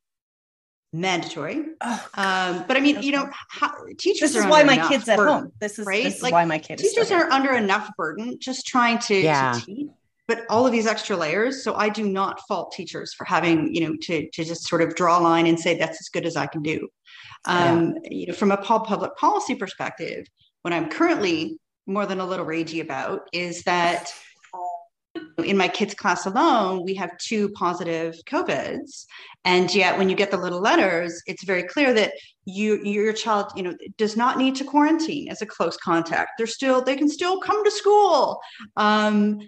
[0.95, 3.05] mandatory oh, um but i mean okay.
[3.05, 6.05] you know how, teachers this is why my kids burden, at home this is right
[6.05, 9.53] this is like, why my kids teachers are under enough burden just trying to, yeah.
[9.53, 9.89] to teach
[10.27, 13.87] but all of these extra layers so i do not fault teachers for having you
[13.87, 16.37] know to, to just sort of draw a line and say that's as good as
[16.37, 16.89] i can do
[17.47, 18.11] um, yeah.
[18.11, 20.27] you know from a public policy perspective
[20.63, 24.13] what i'm currently more than a little ragey about is that
[25.45, 29.07] in my kids' class alone, we have two positive COVIDs.
[29.45, 32.13] And yet when you get the little letters, it's very clear that
[32.47, 36.33] you your child, you know, does not need to quarantine as a close contact.
[36.37, 38.41] They're still, they can still come to school.
[38.77, 39.41] Um,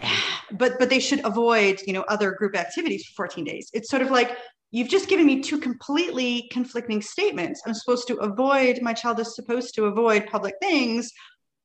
[0.52, 3.70] but but they should avoid, you know, other group activities for 14 days.
[3.72, 4.36] It's sort of like
[4.70, 7.62] you've just given me two completely conflicting statements.
[7.66, 11.10] I'm supposed to avoid, my child is supposed to avoid public things,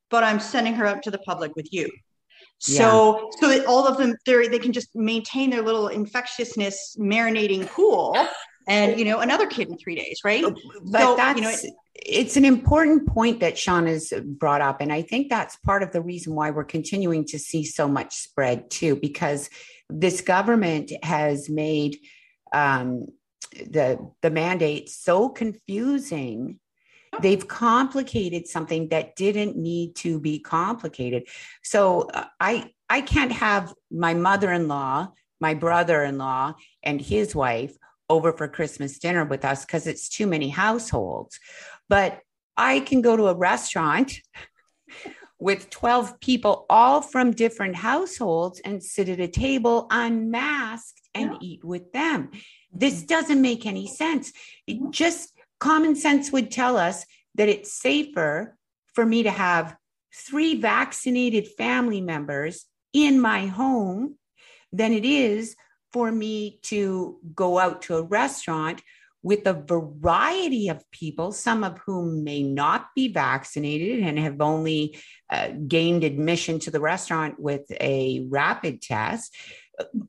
[0.10, 1.90] but I'm sending her out to the public with you.
[2.60, 3.40] So yeah.
[3.40, 8.16] so that all of them they they can just maintain their little infectiousness marinating pool
[8.68, 10.44] and you know another kid in three days, right?
[10.84, 14.82] But so, that's you know, it, it's an important point that Sean has brought up,
[14.82, 18.16] and I think that's part of the reason why we're continuing to see so much
[18.16, 19.50] spread too, because
[19.90, 21.98] this government has made
[22.54, 23.08] um,
[23.54, 26.60] the the mandate so confusing.
[27.22, 31.28] They've complicated something that didn't need to be complicated.
[31.64, 36.54] So uh, i i can't have my mother-in-law my brother-in-law
[36.84, 37.78] and his wife
[38.10, 41.40] over for christmas dinner with us because it's too many households
[41.90, 42.20] but
[42.56, 44.20] i can go to a restaurant
[45.40, 51.38] with 12 people all from different households and sit at a table unmasked and yeah.
[51.42, 52.32] eat with them
[52.72, 53.08] this mm-hmm.
[53.08, 54.34] doesn't make any sense
[54.66, 57.06] it just common sense would tell us
[57.36, 58.56] that it's safer
[58.94, 59.76] for me to have
[60.14, 64.16] three vaccinated family members in my home
[64.72, 65.56] than it is
[65.98, 68.84] for me to go out to a restaurant
[69.24, 74.96] with a variety of people, some of whom may not be vaccinated and have only
[75.32, 79.36] uh, gained admission to the restaurant with a rapid test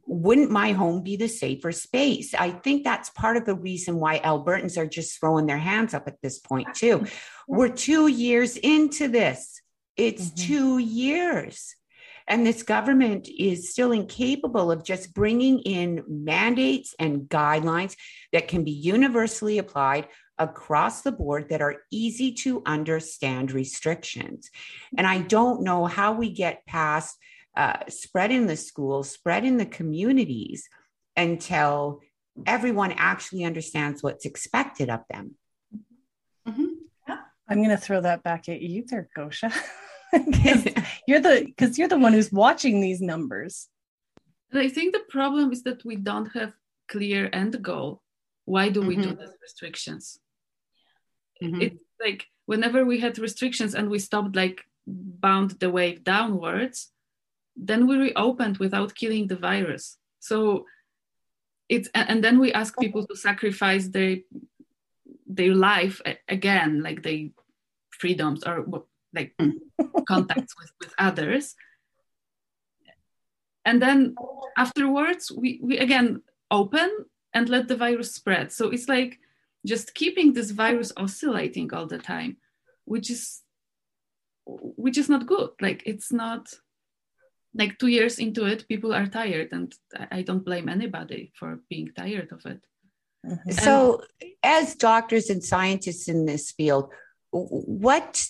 [0.06, 2.34] wouldn't my home be the safer space?
[2.34, 6.06] I think that's part of the reason why Albertans are just throwing their hands up
[6.06, 7.06] at this point, too.
[7.46, 9.60] We're two years into this,
[9.96, 10.46] it's mm-hmm.
[10.46, 11.74] two years.
[12.28, 17.96] And this government is still incapable of just bringing in mandates and guidelines
[18.32, 20.08] that can be universally applied
[20.38, 24.50] across the board that are easy to understand restrictions.
[24.96, 27.16] And I don't know how we get past
[27.56, 30.68] uh, spread in the schools, spread in the communities
[31.16, 32.02] until
[32.46, 35.34] everyone actually understands what's expected of them.
[36.46, 36.66] Mm-hmm.
[37.08, 37.18] Yeah.
[37.48, 39.50] I'm going to throw that back at you there, Gosia.
[41.06, 43.68] you're the because you're the one who's watching these numbers.
[44.52, 46.52] I think the problem is that we don't have
[46.88, 48.02] clear end goal.
[48.44, 49.10] Why do we mm-hmm.
[49.10, 50.20] do these restrictions?
[51.42, 51.62] Mm-hmm.
[51.62, 56.90] It's like whenever we had restrictions and we stopped like bound the wave downwards,
[57.56, 59.98] then we reopened without killing the virus.
[60.20, 60.64] So
[61.68, 64.16] it's and then we ask people to sacrifice their
[65.26, 67.28] their life again, like their
[67.90, 68.64] freedoms or
[69.14, 69.34] like
[70.08, 71.54] contacts with, with others.
[73.64, 74.14] And then
[74.56, 76.90] afterwards, we, we again open
[77.34, 78.52] and let the virus spread.
[78.52, 79.18] So it's like
[79.66, 82.38] just keeping this virus oscillating all the time,
[82.84, 83.42] which is
[84.46, 85.50] which is not good.
[85.60, 86.48] Like it's not
[87.54, 89.74] like two years into it people are tired and
[90.10, 92.60] i don't blame anybody for being tired of it
[93.26, 93.50] mm-hmm.
[93.50, 94.02] so
[94.42, 96.90] as doctors and scientists in this field
[97.30, 98.28] what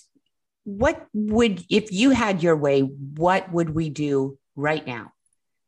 [0.77, 5.13] what would if you had your way what would we do right now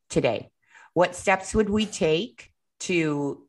[0.09, 0.49] today?
[0.93, 3.47] What steps would we take to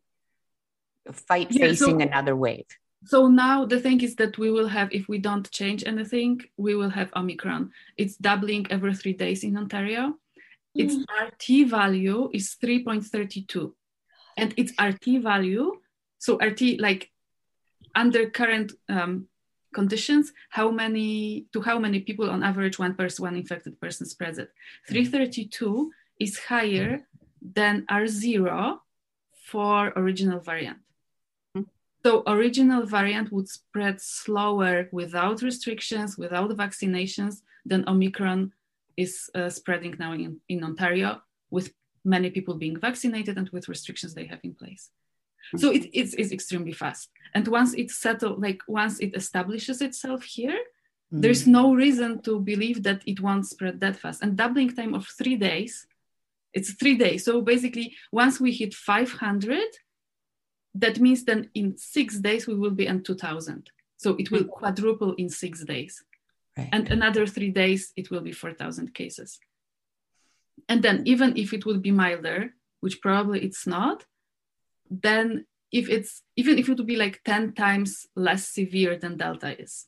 [1.12, 2.66] fight yeah, facing so, another wave?
[3.04, 6.74] So now the thing is that we will have if we don't change anything we
[6.74, 7.72] will have omicron.
[7.96, 10.14] It's doubling every three days in ontario.
[10.74, 11.04] Its mm.
[11.26, 13.72] rt value is 3.32
[14.38, 15.72] and its rt value
[16.18, 17.10] so rt like
[17.94, 19.28] under current um,
[19.72, 24.38] conditions how many to how many people on average one person one infected person spreads
[24.38, 24.50] it.
[24.88, 27.06] 332 is higher
[27.40, 28.78] than r0
[29.32, 30.78] for original variant.
[32.04, 38.52] So original variant would spread slower without restrictions, without vaccinations than Omicron
[38.96, 41.72] is uh, spreading now in, in Ontario with
[42.04, 44.90] many people being vaccinated and with restrictions they have in place.
[45.56, 47.10] So it, it's, it's extremely fast.
[47.34, 51.20] And once it's settled, like once it establishes itself here, mm-hmm.
[51.20, 54.22] there's no reason to believe that it won't spread that fast.
[54.22, 55.86] And doubling time of three days,
[56.52, 57.24] it's three days.
[57.24, 59.62] So basically, once we hit 500,
[60.74, 65.14] that means then in six days we will be at 2000 so it will quadruple
[65.14, 66.02] in six days
[66.56, 66.68] right.
[66.72, 69.38] and another three days it will be 4000 cases
[70.68, 74.04] and then even if it would be milder which probably it's not
[75.02, 79.60] then if it's even if it would be like 10 times less severe than delta
[79.60, 79.86] is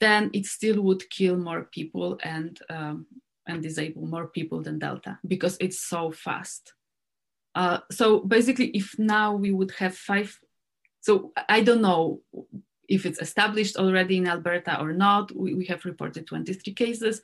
[0.00, 3.06] then it still would kill more people and um,
[3.48, 6.74] and disable more people than Delta because it's so fast.
[7.54, 10.38] Uh, so basically, if now we would have five,
[11.00, 12.20] so I don't know
[12.88, 15.34] if it's established already in Alberta or not.
[15.34, 17.20] We, we have reported 23 cases.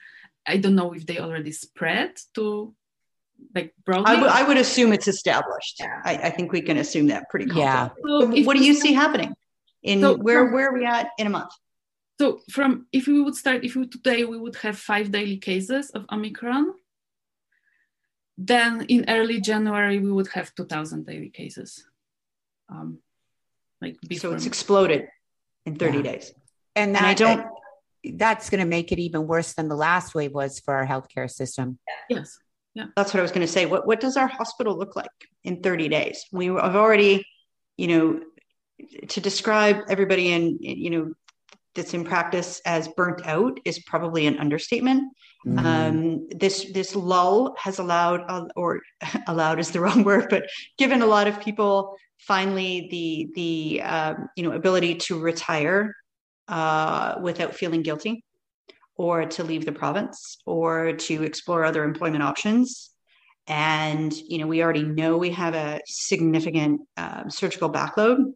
[0.46, 2.74] I don't know if they already spread to
[3.54, 4.12] like broadly.
[4.12, 5.76] I, w- I would assume it's established.
[5.80, 6.00] Yeah.
[6.04, 8.10] I, I, think we can assume that pretty confidently.
[8.10, 8.40] Yeah.
[8.40, 9.34] So what do you see happening?
[9.82, 11.52] In so where from, where are we at in a month?
[12.18, 15.90] So from if we would start if we today we would have five daily cases
[15.90, 16.74] of Omicron.
[18.36, 21.86] Then in early January we would have 2,000 daily cases.
[22.68, 22.98] Um,
[23.80, 25.08] like so it's exploded
[25.66, 26.02] in 30 yeah.
[26.02, 26.32] days.
[26.74, 27.46] And, that, and I don't.
[28.18, 31.30] That's going to make it even worse than the last wave was for our healthcare
[31.30, 31.78] system.
[32.10, 32.38] Yes.
[32.74, 32.86] Yeah.
[32.96, 33.66] That's what I was going to say.
[33.66, 35.10] What what does our hospital look like
[35.44, 36.24] in 30 days?
[36.32, 37.24] We have already,
[37.76, 38.20] you know,
[39.08, 41.14] to describe everybody in you know
[41.74, 45.12] that's in practice as burnt out is probably an understatement.
[45.46, 45.66] Mm-hmm.
[45.66, 48.80] Um, this this lull has allowed, uh, or
[49.26, 50.44] allowed is the wrong word, but
[50.78, 55.94] given a lot of people finally the the um, you know ability to retire
[56.48, 58.24] uh, without feeling guilty,
[58.96, 62.90] or to leave the province, or to explore other employment options.
[63.46, 68.32] And you know we already know we have a significant um, surgical backload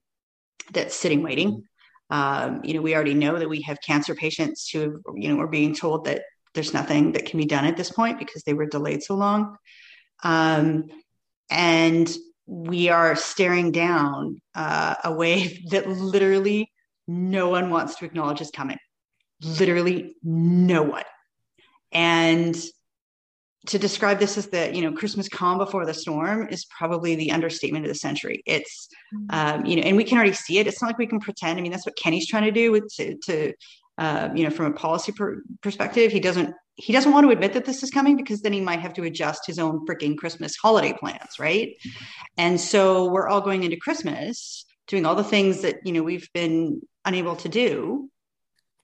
[0.73, 1.65] that's sitting waiting.
[2.11, 5.49] Um, you know, we already know that we have cancer patients who, you know, are
[5.49, 6.23] being told that
[6.55, 9.57] there's nothing that can be done at this point because they were delayed so long.
[10.23, 10.87] Um,
[11.51, 12.15] and
[12.47, 16.71] we are staring down uh, a wave that literally
[17.07, 18.79] no one wants to acknowledge is coming.
[19.43, 21.05] Literally no one.
[21.93, 22.57] And
[23.69, 27.31] to describe this as the you know christmas calm before the storm is probably the
[27.31, 28.43] understatement of the century.
[28.47, 29.27] It's mm-hmm.
[29.31, 30.67] um, you know and we can already see it.
[30.67, 31.59] It's not like we can pretend.
[31.59, 33.53] I mean that's what kenney's trying to do with to, to
[33.99, 36.13] uh, you know from a policy per- perspective.
[36.13, 38.81] He doesn't he doesn't want to admit that this is coming because then he might
[38.81, 41.77] have to adjust his own freaking christmas holiday plans right?
[42.37, 46.29] And so we're all going into christmas doing all the things that you know we've
[46.33, 48.09] been unable to do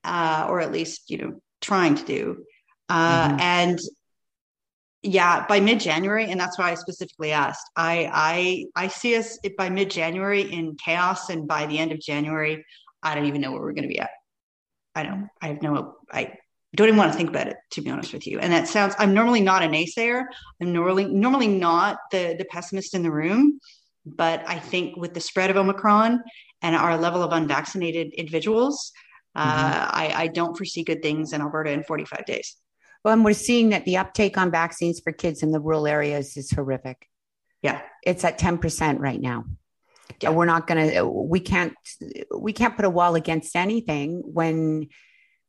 [0.05, 2.45] uh, or at least you know trying to do.
[2.89, 3.41] Uh, mm-hmm.
[3.41, 3.79] and
[5.03, 7.67] yeah by mid-january and that's why i specifically asked.
[7.77, 12.65] I i i see us by mid-january in chaos and by the end of january
[13.03, 14.11] i don't even know where we're going to be at.
[14.95, 16.33] I don't i have no i
[16.75, 18.39] don't even want to think about it to be honest with you.
[18.39, 20.25] And that sounds i'm normally not a naysayer.
[20.61, 23.61] I'm normally normally not the the pessimist in the room
[24.07, 26.23] but i think with the spread of omicron
[26.63, 28.93] and our level of unvaccinated individuals
[29.35, 29.91] uh, mm-hmm.
[29.97, 32.57] I, I don't foresee good things in alberta in 45 days
[33.05, 36.39] well, and we're seeing that the uptake on vaccines for kids in the rural areas
[36.39, 37.07] is horrific.
[37.63, 37.83] Yeah.
[38.03, 39.45] It's at 10% right now.
[40.23, 40.31] Yeah.
[40.31, 41.75] We're not going to we can't
[42.37, 44.89] we can't put a wall against anything when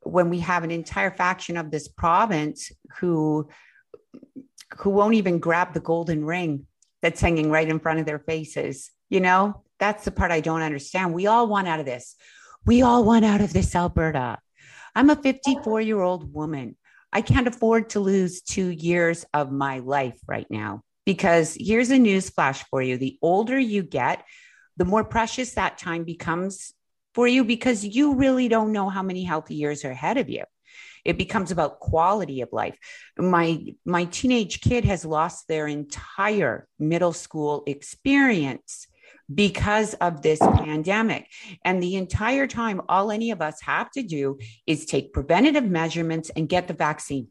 [0.02, 3.48] when we have an entire faction of this province who
[4.80, 6.68] who won't even grab the golden ring
[7.02, 8.92] that's hanging right in front of their faces.
[9.10, 11.14] You know, that's the part I don't understand.
[11.14, 12.16] We all want out of this.
[12.66, 14.40] We all want out of this, Alberta.
[14.96, 16.76] I'm a 54 year old woman.
[17.14, 20.82] I can't afford to lose two years of my life right now.
[21.06, 24.24] Because here's a news flash for you the older you get,
[24.78, 26.74] the more precious that time becomes
[27.14, 30.44] for you because you really don't know how many healthy years are ahead of you.
[31.06, 32.78] It becomes about quality of life.
[33.16, 38.88] My my teenage kid has lost their entire middle school experience
[39.34, 41.28] because of this pandemic.
[41.64, 46.30] And the entire time, all any of us have to do is take preventative measurements
[46.36, 47.28] and get the vaccine.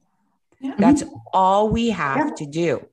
[0.60, 0.74] Yeah.
[0.78, 2.34] That's all we have yeah.
[2.38, 2.86] to do.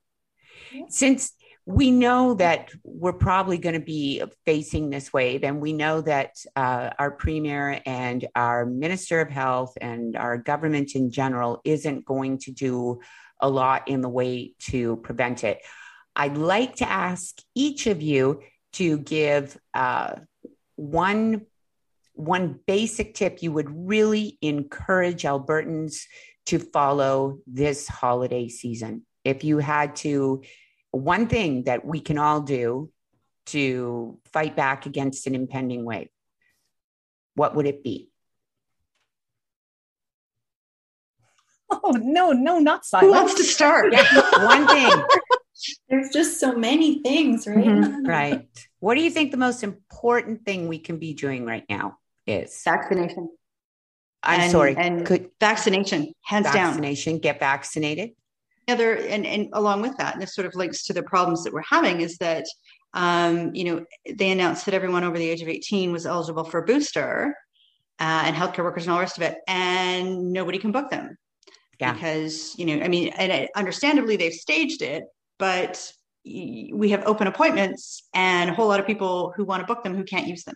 [0.89, 1.33] Since
[1.65, 6.35] we know that we're probably going to be facing this wave, and we know that
[6.55, 12.39] uh, our premier and our minister of health and our government in general isn't going
[12.39, 12.99] to do
[13.39, 15.59] a lot in the way to prevent it.
[16.15, 18.41] I'd like to ask each of you
[18.73, 20.15] to give uh,
[20.75, 21.45] one
[22.13, 26.03] one basic tip you would really encourage Albertans
[26.45, 29.05] to follow this holiday season?
[29.23, 30.43] If you had to,
[30.91, 32.91] one thing that we can all do
[33.47, 36.09] to fight back against an impending wave,
[37.35, 38.09] what would it be?
[41.71, 43.07] Oh, no, no, not silence.
[43.07, 43.93] Who wants to start?
[43.93, 44.91] Yeah, one thing.
[45.89, 47.65] There's just so many things, right?
[47.65, 48.05] Mm-hmm.
[48.05, 48.47] Right.
[48.79, 52.61] What do you think the most important thing we can be doing right now is?
[52.63, 53.29] Vaccination.
[54.23, 54.75] I'm and, sorry.
[54.75, 56.67] And Could, vaccination, hands vaccination, down.
[56.73, 58.11] Vaccination, get vaccinated.
[58.67, 61.53] Other and, and along with that, and this sort of links to the problems that
[61.53, 62.45] we're having, is that
[62.93, 66.59] um, you know they announced that everyone over the age of 18 was eligible for
[66.59, 67.35] a booster,
[67.99, 71.17] uh, and healthcare workers and all the rest of it, and nobody can book them.
[71.79, 71.93] yeah.
[71.93, 75.03] because you know i mean and it, understandably they've staged it
[75.41, 75.91] but
[76.23, 79.95] we have open appointments and a whole lot of people who want to book them
[79.95, 80.53] who can't use them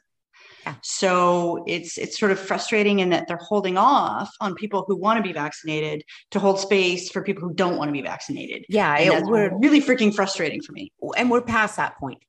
[0.64, 0.76] yeah.
[0.84, 5.18] so it's it's sort of frustrating in that they're holding off on people who want
[5.18, 8.96] to be vaccinated to hold space for people who don't want to be vaccinated yeah
[8.98, 12.22] it, we're really freaking frustrating for me and we're past that point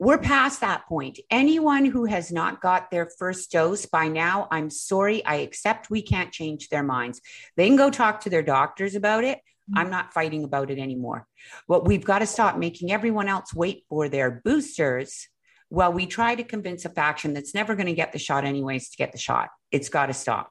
[0.00, 1.20] we're past that point.
[1.30, 5.24] Anyone who has not got their first dose by now, I'm sorry.
[5.24, 7.20] I accept we can't change their minds.
[7.56, 9.38] They can go talk to their doctors about it.
[9.70, 9.78] Mm-hmm.
[9.78, 11.26] I'm not fighting about it anymore.
[11.68, 15.28] But we've got to stop making everyone else wait for their boosters
[15.68, 18.90] while we try to convince a faction that's never going to get the shot, anyways,
[18.90, 19.48] to get the shot.
[19.70, 20.50] It's got to stop.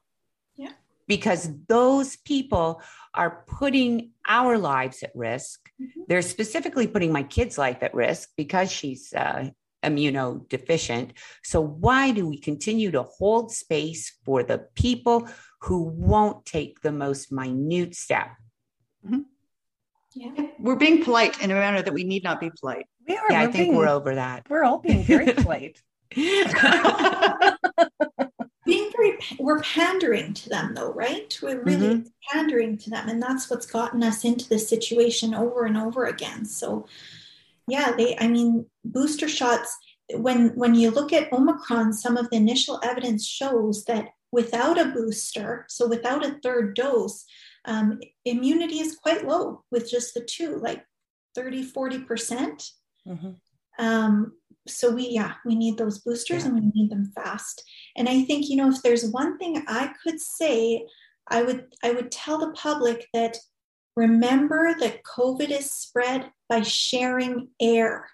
[0.56, 0.72] Yeah.
[1.06, 2.82] Because those people
[3.14, 5.70] are putting our lives at risk.
[5.80, 6.02] Mm-hmm.
[6.08, 9.50] They're specifically putting my kid's life at risk because she's uh,
[9.84, 11.12] immunodeficient.
[11.44, 15.28] So, why do we continue to hold space for the people
[15.60, 18.30] who won't take the most minute step?
[19.04, 19.20] Mm-hmm.
[20.14, 20.46] Yeah.
[20.58, 22.86] We're being polite in a manner that we need not be polite.
[23.06, 23.26] We are.
[23.30, 24.46] Yeah, I think being, we're over that.
[24.48, 25.82] We're all being very polite.
[28.64, 32.08] being very we're pandering to them though right we're really mm-hmm.
[32.32, 36.44] pandering to them and that's what's gotten us into this situation over and over again
[36.44, 36.86] so
[37.68, 39.76] yeah they i mean booster shots
[40.14, 44.86] when when you look at omicron some of the initial evidence shows that without a
[44.86, 47.24] booster so without a third dose
[47.66, 50.84] um, immunity is quite low with just the two like
[51.34, 52.70] 30 40 percent
[53.06, 53.30] mm-hmm.
[53.84, 54.32] um,
[54.66, 56.48] so we yeah we need those boosters yeah.
[56.48, 57.62] and we need them fast
[57.96, 60.86] and i think you know if there's one thing i could say
[61.28, 63.36] i would i would tell the public that
[63.96, 68.08] remember that covid is spread by sharing air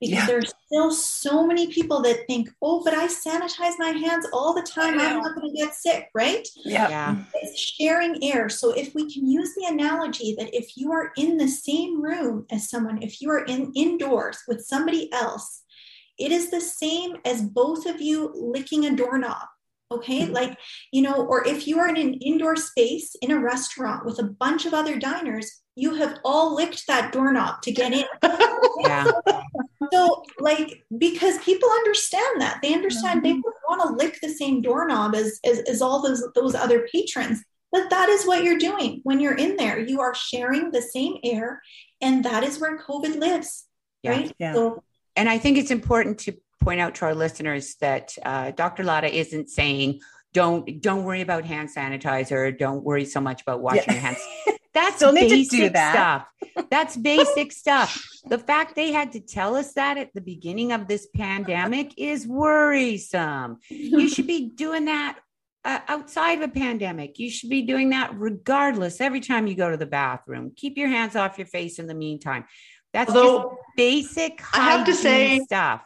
[0.00, 0.26] because yeah.
[0.26, 4.62] there's still so many people that think, oh, but I sanitize my hands all the
[4.62, 5.00] time.
[5.00, 6.46] I'm not going to get sick, right?
[6.64, 6.88] Yeah.
[6.88, 7.16] yeah.
[7.34, 8.48] It's sharing air.
[8.48, 12.46] So if we can use the analogy that if you are in the same room
[12.50, 15.62] as someone, if you are in indoors with somebody else,
[16.18, 19.46] it is the same as both of you licking a doorknob.
[19.90, 20.22] Okay.
[20.22, 20.32] Mm-hmm.
[20.32, 20.58] Like,
[20.92, 24.24] you know, or if you are in an indoor space in a restaurant with a
[24.24, 28.04] bunch of other diners, you have all licked that doorknob to get in.
[28.80, 29.10] yeah.
[29.92, 33.28] So, like, because people understand that they understand mm-hmm.
[33.28, 36.86] they would want to lick the same doorknob as, as, as all those, those other
[36.92, 37.42] patrons.
[37.72, 39.78] But that is what you're doing when you're in there.
[39.78, 41.60] You are sharing the same air,
[42.00, 43.66] and that is where COVID lives.
[44.02, 44.10] Yeah.
[44.12, 44.32] Right.
[44.38, 44.52] Yeah.
[44.54, 44.82] So
[45.16, 48.84] and I think it's important to point out to our listeners that uh, Dr.
[48.84, 50.00] Ladha isn't saying
[50.32, 53.92] don't don't worry about hand sanitizer, don't worry so much about washing yeah.
[53.94, 54.18] your hands.
[54.76, 55.92] That's basic need to do that.
[55.92, 56.66] stuff.
[56.70, 58.02] That's basic stuff.
[58.28, 62.26] The fact they had to tell us that at the beginning of this pandemic is
[62.26, 63.58] worrisome.
[63.70, 65.18] You should be doing that
[65.64, 67.18] uh, outside of a pandemic.
[67.18, 70.52] You should be doing that regardless every time you go to the bathroom.
[70.54, 72.44] Keep your hands off your face in the meantime.
[72.92, 74.42] That's Although, just basic.
[74.52, 75.82] I have to say stuff.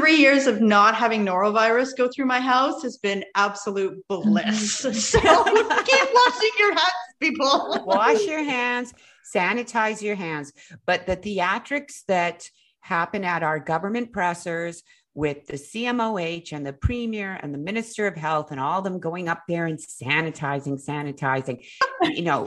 [0.00, 4.82] Three years of not having norovirus go through my house has been absolute bliss.
[4.82, 4.92] Mm-hmm.
[4.94, 7.82] so keep washing your hands, people.
[7.84, 8.94] Wash your hands,
[9.34, 10.54] sanitize your hands.
[10.86, 12.48] But the theatrics that
[12.80, 14.82] happen at our government pressers
[15.14, 19.28] with the CMOH and the Premier and the Minister of Health and all them going
[19.28, 21.64] up there and sanitizing, sanitizing.
[22.02, 22.46] you know,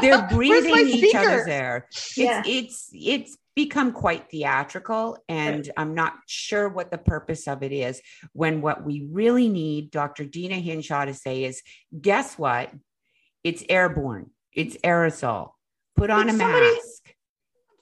[0.00, 1.86] they're breathing each other's air.
[1.90, 2.42] It's yeah.
[2.46, 5.70] it's it's become quite theatrical and right.
[5.78, 8.02] I'm not sure what the purpose of it is
[8.34, 10.26] when what we really need Dr.
[10.26, 11.62] Deena Hinshaw to say is
[11.98, 12.70] guess what?
[13.42, 14.30] It's airborne.
[14.52, 15.52] It's aerosol.
[15.96, 17.14] Put on a somebody, mask.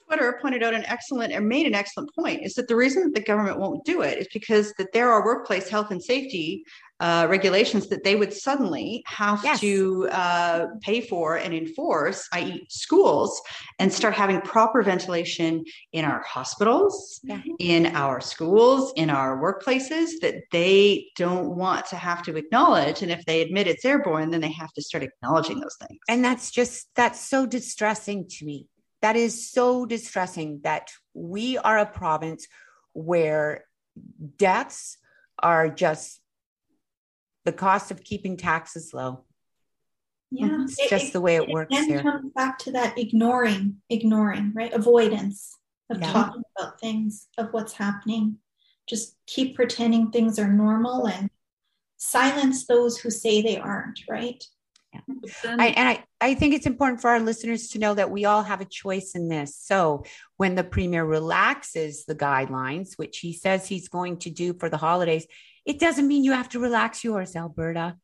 [0.07, 3.15] Twitter pointed out an excellent or made an excellent point is that the reason that
[3.15, 6.65] the government won't do it is because that there are workplace health and safety
[7.01, 9.59] uh, regulations that they would suddenly have yes.
[9.61, 13.43] to uh, pay for and enforce, i.e., schools,
[13.79, 17.43] and start having proper ventilation in our hospitals, yeah.
[17.59, 23.03] in our schools, in our workplaces that they don't want to have to acknowledge.
[23.03, 26.01] And if they admit it's airborne, then they have to start acknowledging those things.
[26.09, 28.69] And that's just, that's so distressing to me
[29.05, 32.49] that is so distressing that we are a province
[32.95, 33.67] where
[34.39, 34.97] deaths
[35.39, 36.23] are just
[37.45, 39.25] the cost of keeping taxes low.
[40.31, 42.01] Yeah, it's it, just the way it, works it here.
[42.01, 44.73] comes back to that ignoring, ignoring, right?
[44.73, 45.55] Avoidance
[45.91, 46.11] of yeah.
[46.11, 48.39] talking about things, of what's happening.
[48.89, 51.29] Just keep pretending things are normal and
[51.99, 54.43] silence those who say they aren't, right?
[54.95, 55.01] Yeah.
[55.45, 58.43] I, and I, I think it's important for our listeners to know that we all
[58.43, 59.57] have a choice in this.
[59.57, 60.05] So
[60.37, 64.77] when the premier relaxes the guidelines, which he says he's going to do for the
[64.77, 65.27] holidays,
[65.65, 67.97] it doesn't mean you have to relax yours, Alberta.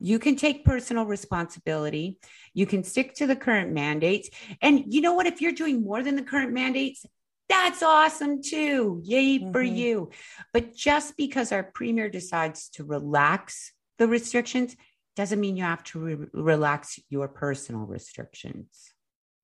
[0.00, 2.18] You can take personal responsibility.
[2.52, 4.28] You can stick to the current mandates.
[4.60, 5.26] And you know what?
[5.26, 7.04] If you're doing more than the current mandates,
[7.48, 9.00] that's awesome too.
[9.04, 9.52] Yay mm-hmm.
[9.52, 10.10] for you.
[10.52, 14.76] But just because our premier decides to relax the restrictions
[15.16, 18.94] doesn't mean you have to re- relax your personal restrictions.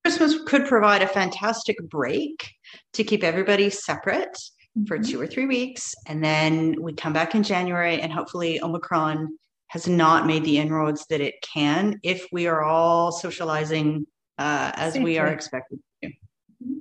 [0.03, 2.51] Christmas could provide a fantastic break
[2.93, 4.85] to keep everybody separate mm-hmm.
[4.85, 5.93] for two or three weeks.
[6.07, 11.05] And then we come back in January, and hopefully, Omicron has not made the inroads
[11.09, 14.05] that it can if we are all socializing
[14.37, 16.09] uh, as we are expected to.
[16.09, 16.77] Mm-hmm.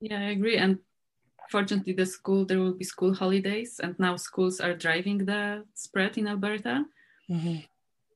[0.00, 0.58] Yeah, I agree.
[0.58, 0.78] And
[1.50, 6.18] fortunately, the school there will be school holidays, and now schools are driving the spread
[6.18, 6.84] in Alberta.
[7.30, 7.60] Mm-hmm.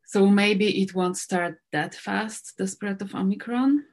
[0.06, 3.84] So maybe it won't start that fast, the spread of Omicron.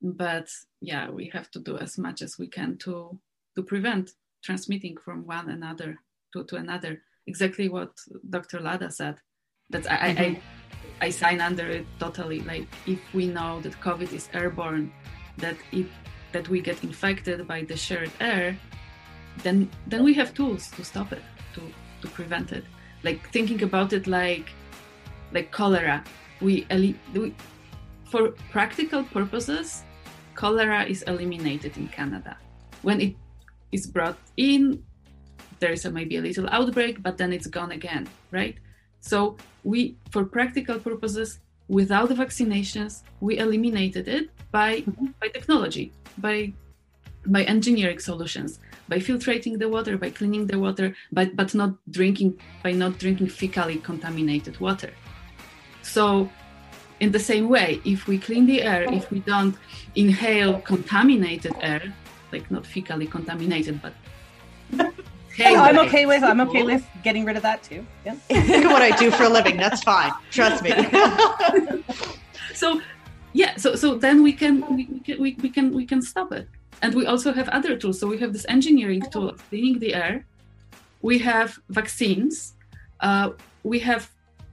[0.00, 0.48] But
[0.80, 3.18] yeah, we have to do as much as we can to
[3.54, 4.10] to prevent
[4.42, 5.98] transmitting from one another
[6.32, 7.02] to, to another.
[7.26, 7.92] Exactly what
[8.30, 8.58] Dr.
[8.58, 9.16] Ladha said.
[9.70, 10.40] That I, mm-hmm.
[11.00, 12.40] I, I sign under it totally.
[12.40, 14.92] Like if we know that COVID is airborne,
[15.38, 15.86] that if
[16.32, 18.56] that we get infected by the shared air,
[19.42, 21.22] then then we have tools to stop it,
[21.54, 21.60] to
[22.00, 22.64] to prevent it.
[23.02, 24.50] Like thinking about it like
[25.32, 26.04] like cholera,
[26.40, 26.66] we,
[27.14, 27.34] we
[28.04, 29.82] for practical purposes,
[30.34, 32.36] cholera is eliminated in Canada.
[32.82, 33.16] When it
[33.72, 34.84] is brought in,
[35.60, 38.56] there is a, maybe a little outbreak, but then it's gone again, right?
[39.00, 41.38] So we, for practical purposes,
[41.68, 45.06] without the vaccinations, we eliminated it by mm-hmm.
[45.20, 46.52] by technology by
[47.26, 48.58] by engineering solutions
[48.88, 53.26] by filtrating the water by cleaning the water but but not drinking by not drinking
[53.26, 54.92] fecally contaminated water
[55.82, 56.28] so
[57.00, 59.56] in the same way if we clean the air if we don't
[59.94, 61.82] inhale contaminated air
[62.32, 63.94] like not fecally contaminated but
[65.38, 67.86] I'm okay with I'm okay with getting rid of that too.
[68.04, 68.12] Yeah.
[68.30, 69.56] Look at what I do for a living.
[69.56, 70.12] That's fine.
[70.30, 70.72] Trust me.
[72.54, 72.80] so
[73.32, 76.32] yeah so so then we can we, we can we, we can we can stop
[76.32, 76.48] it
[76.82, 78.00] and we also have other tools.
[78.00, 80.26] So we have this engineering tool of cleaning the air.
[81.00, 82.54] We have vaccines.
[83.00, 83.30] Uh,
[83.62, 84.10] we have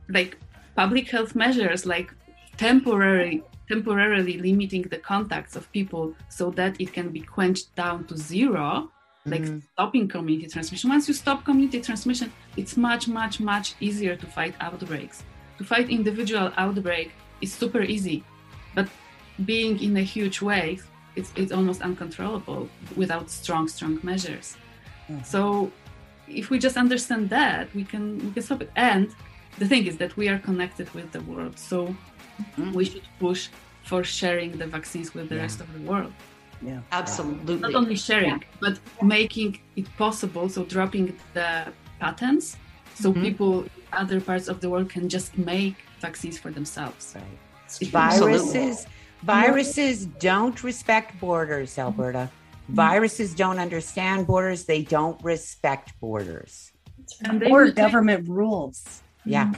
[0.10, 0.38] like
[0.76, 2.14] public health measures like
[2.58, 8.18] temporary temporarily limiting the contacts of people so that it can be quenched down to
[8.18, 8.90] zero
[9.26, 9.60] like mm-hmm.
[9.74, 10.90] stopping community transmission.
[10.90, 15.24] Once you stop community transmission it's much much much easier to fight outbreaks.
[15.60, 17.12] To fight individual outbreak
[17.42, 18.24] is super easy.
[18.74, 18.88] But
[19.46, 20.89] being in a huge wave,
[21.20, 22.61] it's, it's almost uncontrollable
[23.01, 24.47] without strong, strong measures.
[25.09, 25.24] Mm-hmm.
[25.24, 25.72] So
[26.28, 28.72] if we just understand that, we can we can stop it.
[28.76, 29.05] And
[29.61, 32.72] the thing is that we are connected with the world, so mm-hmm.
[32.78, 33.41] we should push
[33.89, 35.45] for sharing the vaccines with the yeah.
[35.45, 36.13] rest of the world.
[36.61, 37.55] Yeah, absolutely.
[37.65, 38.63] Not only sharing, yeah.
[38.65, 38.76] but
[39.17, 40.45] making it possible.
[40.55, 41.05] So dropping
[41.38, 41.49] the
[42.03, 42.45] patents,
[43.01, 43.28] so mm-hmm.
[43.28, 43.70] people in
[44.01, 45.76] other parts of the world can just make
[46.07, 47.03] vaccines for themselves.
[47.15, 47.91] Right.
[47.91, 48.88] Viruses,
[49.24, 52.30] viruses don't respect borders, Alberta.
[52.70, 54.65] Viruses don't understand borders.
[54.65, 56.72] They don't respect borders.
[57.24, 57.76] And or mutate.
[57.76, 59.01] government rules.
[59.26, 59.53] Yeah.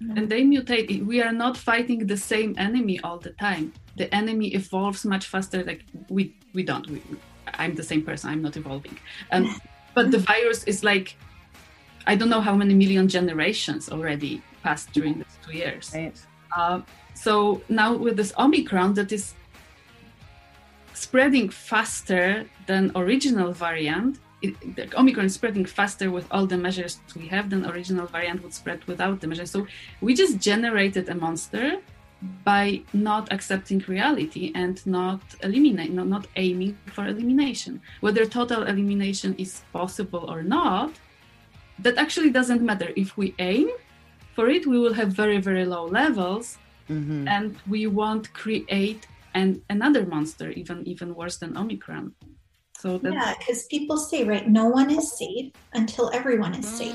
[0.00, 1.04] And they mutate.
[1.06, 3.72] We are not fighting the same enemy all the time.
[3.96, 5.64] The enemy evolves much faster.
[5.64, 6.86] Like we, we don't.
[6.90, 7.00] We,
[7.54, 8.30] I'm the same person.
[8.30, 8.98] I'm not evolving.
[9.32, 9.58] Um,
[9.94, 11.16] but the virus is like,
[12.06, 15.92] I don't know how many million generations already passed during these two years.
[15.94, 16.20] Right.
[16.54, 16.80] Uh,
[17.14, 19.34] so now with this Omicron that is
[20.92, 27.00] spreading faster than original variant, it, the Omicron is spreading faster with all the measures
[27.16, 29.50] we have than original variant would spread without the measures.
[29.50, 29.66] So
[30.00, 31.78] we just generated a monster
[32.44, 37.80] by not accepting reality and not eliminate, not, not aiming for elimination.
[38.00, 40.92] Whether total elimination is possible or not,
[41.80, 42.90] that actually doesn't matter.
[42.96, 43.70] If we aim
[44.34, 46.58] for it, we will have very, very low levels,
[46.88, 47.28] mm-hmm.
[47.28, 52.14] and we won't create an, another monster, even even worse than Omicron.
[52.78, 56.94] So yeah, because people say right, no one is safe until everyone is safe.